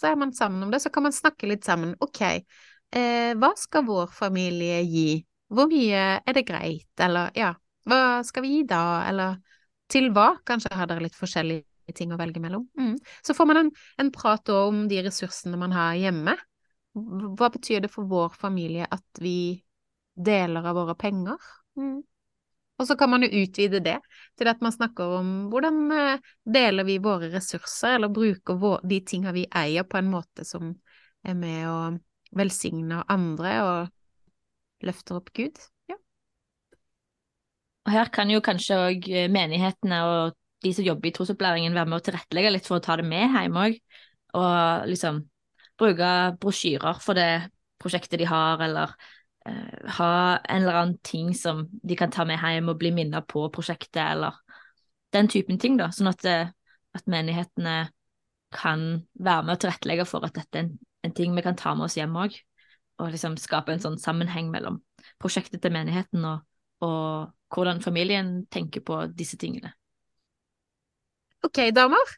så 0.00 0.08
er 0.08 0.16
man 0.20 0.32
sammen 0.36 0.64
om 0.64 0.72
det, 0.72 0.80
så 0.80 0.92
kan 0.92 1.04
man 1.04 1.16
snakke 1.16 1.48
litt 1.48 1.66
sammen. 1.66 1.94
Ok, 2.04 2.22
eh, 2.24 3.32
hva 3.36 3.52
skal 3.60 3.84
vår 3.88 4.12
familie 4.16 4.80
gi? 4.88 5.08
Hvor 5.54 5.68
mye 5.70 6.04
er 6.24 6.36
det 6.36 6.46
greit, 6.48 6.88
eller 7.04 7.34
ja, 7.36 7.52
hva 7.88 8.00
skal 8.26 8.46
vi 8.46 8.56
gi 8.56 8.62
da, 8.68 9.04
eller 9.10 9.36
til 9.92 10.08
hva? 10.16 10.34
Kanskje 10.48 10.72
har 10.72 10.88
dere 10.88 11.04
litt 11.04 11.18
forskjellige 11.18 11.68
ting 11.92 12.14
å 12.14 12.18
velge 12.20 12.40
mellom. 12.40 12.64
Mm. 12.78 12.96
Så 13.26 13.36
får 13.36 13.50
man 13.50 13.60
en, 13.60 13.70
en 14.00 14.12
prat 14.14 14.48
om 14.54 14.86
de 14.88 15.02
ressursene 15.04 15.60
man 15.60 15.74
har 15.76 15.98
hjemme. 16.00 16.36
Hva 16.94 17.50
betyr 17.50 17.84
det 17.84 17.92
for 17.92 18.08
vår 18.08 18.36
familie 18.38 18.86
at 18.88 19.20
vi 19.20 19.60
deler 20.14 20.64
av 20.70 20.78
våre 20.78 20.94
penger? 20.96 21.36
Mm. 21.76 22.00
Og 22.78 22.86
så 22.88 22.96
kan 22.98 23.10
man 23.10 23.22
jo 23.22 23.42
utvide 23.44 23.80
det 23.84 23.98
til 24.38 24.50
at 24.50 24.62
man 24.64 24.74
snakker 24.74 25.18
om 25.20 25.28
hvordan 25.52 25.82
eh, 25.94 26.24
deler 26.42 26.86
vi 26.86 26.98
våre 27.02 27.30
ressurser, 27.30 27.98
eller 27.98 28.10
bruker 28.10 28.58
vår, 28.58 28.80
de 28.82 28.98
tinga 29.06 29.34
vi 29.34 29.44
eier 29.54 29.86
på 29.86 30.00
en 30.00 30.10
måte 30.10 30.46
som 30.46 30.72
er 31.24 31.38
med 31.38 31.68
å 31.70 31.78
velsigne 32.34 33.04
andre 33.10 33.52
og 33.62 34.86
løfter 34.86 35.20
opp 35.20 35.30
Gud. 35.36 35.60
Ja. 35.90 35.98
Og 37.86 37.94
her 37.94 38.10
kan 38.14 38.32
jo 38.32 38.42
kanskje 38.44 38.80
òg 38.88 39.06
menighetene 39.32 40.00
og 40.08 40.40
de 40.64 40.72
som 40.74 40.86
jobber 40.86 41.10
i 41.10 41.14
trosopplæringen 41.14 41.76
være 41.76 41.90
med 41.90 42.00
å 42.00 42.04
tilrettelegge 42.06 42.52
litt 42.54 42.68
for 42.68 42.80
å 42.80 42.84
ta 42.84 42.96
det 43.00 43.06
med 43.08 43.32
hjem 43.34 43.58
òg, 43.60 43.76
og 44.38 44.88
liksom 44.90 45.20
bruke 45.80 46.12
brosjyrer 46.40 47.02
for 47.02 47.18
det 47.18 47.50
prosjektet 47.82 48.20
de 48.22 48.28
har, 48.30 48.62
eller 48.64 48.94
uh, 49.48 49.90
ha 49.98 50.10
en 50.38 50.62
eller 50.62 50.80
annen 50.80 50.98
ting 51.06 51.34
som 51.36 51.66
de 51.82 51.98
kan 51.98 52.12
ta 52.14 52.26
med 52.28 52.40
hjem 52.40 52.70
og 52.72 52.80
bli 52.80 52.94
minnet 52.94 53.28
på 53.30 53.46
prosjektet, 53.54 54.02
eller 54.04 54.38
den 55.14 55.30
typen 55.30 55.60
ting, 55.62 55.76
da, 55.78 55.90
sånn 55.94 56.10
at, 56.10 56.24
eh, 56.26 56.48
at 56.98 57.04
menighetene 57.10 57.76
kan 58.54 58.80
være 59.14 59.44
med 59.46 59.54
å 59.54 59.60
tilrettelegge 59.62 60.06
for 60.10 60.26
at 60.26 60.34
dette 60.34 60.58
er 60.58 60.64
en, 60.64 60.72
en 61.06 61.14
ting 61.14 61.36
vi 61.36 61.44
kan 61.44 61.58
ta 61.58 61.74
med 61.78 61.86
oss 61.86 61.94
hjem 61.98 62.16
òg, 62.18 62.34
og 62.98 63.12
liksom 63.14 63.36
skape 63.38 63.74
en 63.74 63.82
sånn 63.82 64.00
sammenheng 64.02 64.50
mellom 64.50 64.80
prosjektet 65.22 65.62
til 65.62 65.74
menigheten 65.74 66.26
og, 66.26 66.42
og 66.82 67.30
hvordan 67.54 67.82
familien 67.84 68.40
tenker 68.50 68.82
på 68.86 69.04
disse 69.14 69.38
tingene. 69.38 69.74
Ok, 71.44 71.58
damer. 71.76 72.12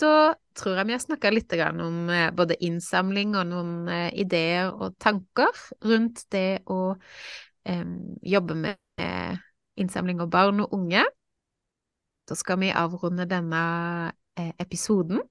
Da 0.00 0.34
tror 0.58 0.78
jeg 0.80 0.88
vi 0.88 0.94
har 0.96 1.02
snakka 1.02 1.30
litt 1.30 1.52
om 1.54 2.08
eh, 2.10 2.32
både 2.34 2.56
innsamling 2.66 3.36
og 3.38 3.46
noen 3.46 3.88
eh, 3.92 4.08
ideer 4.18 4.72
og 4.72 4.96
tanker 4.98 5.54
rundt 5.86 6.24
det 6.34 6.64
å 6.66 6.96
um, 6.96 7.92
jobbe 8.26 8.56
med 8.58 8.80
eh, 8.98 9.36
innsamling 9.78 10.20
av 10.24 10.32
barn 10.32 10.64
og 10.64 10.74
unge. 10.74 11.04
Da 12.26 12.34
skal 12.34 12.58
vi 12.58 12.72
avrunde 12.74 13.28
denne 13.30 13.62
episoden 14.58 15.22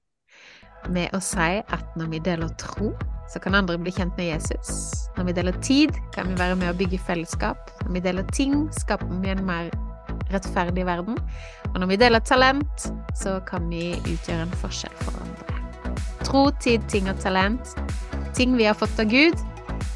med 0.88 1.12
å 1.14 1.20
si 1.20 1.60
at 1.60 1.98
når 1.98 2.08
vi 2.14 2.22
deler 2.24 2.54
tro, 2.56 2.94
så 3.28 3.42
kan 3.42 3.58
andre 3.58 3.76
bli 3.76 3.92
kjent 3.92 4.16
med 4.16 4.30
Jesus. 4.30 4.70
Når 5.18 5.28
vi 5.28 5.36
deler 5.36 5.60
tid, 5.60 5.92
kan 6.14 6.30
vi 6.30 6.40
være 6.40 6.56
med 6.56 6.72
å 6.72 6.78
bygge 6.78 7.02
fellesskap. 7.04 7.68
Når 7.84 7.98
vi 7.98 8.04
deler 8.08 8.32
ting, 8.32 8.64
skaper 8.80 9.12
vi 9.20 9.34
en 9.34 9.44
mer 9.44 9.68
rettferdig 10.34 10.86
verden. 10.88 11.18
Og 11.72 11.80
når 11.80 11.92
vi 11.92 12.00
deler 12.00 12.24
talent, 12.24 12.88
så 13.14 13.38
kan 13.48 13.68
vi 13.70 13.94
utgjøre 14.02 14.48
en 14.48 14.58
forskjell 14.62 14.96
for 15.04 15.22
andre. 15.22 15.60
Tro, 16.26 16.48
tid, 16.60 16.84
ting 16.90 17.10
og 17.12 17.20
talent. 17.22 17.76
Ting 18.36 18.56
vi 18.58 18.68
har 18.68 18.76
fått 18.78 18.98
av 19.00 19.10
Gud, 19.12 19.38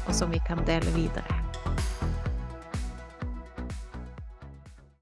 og 0.07 0.15
som 0.15 0.31
vi 0.31 0.41
kan 0.47 0.63
dele 0.67 0.95
videre. 0.95 1.40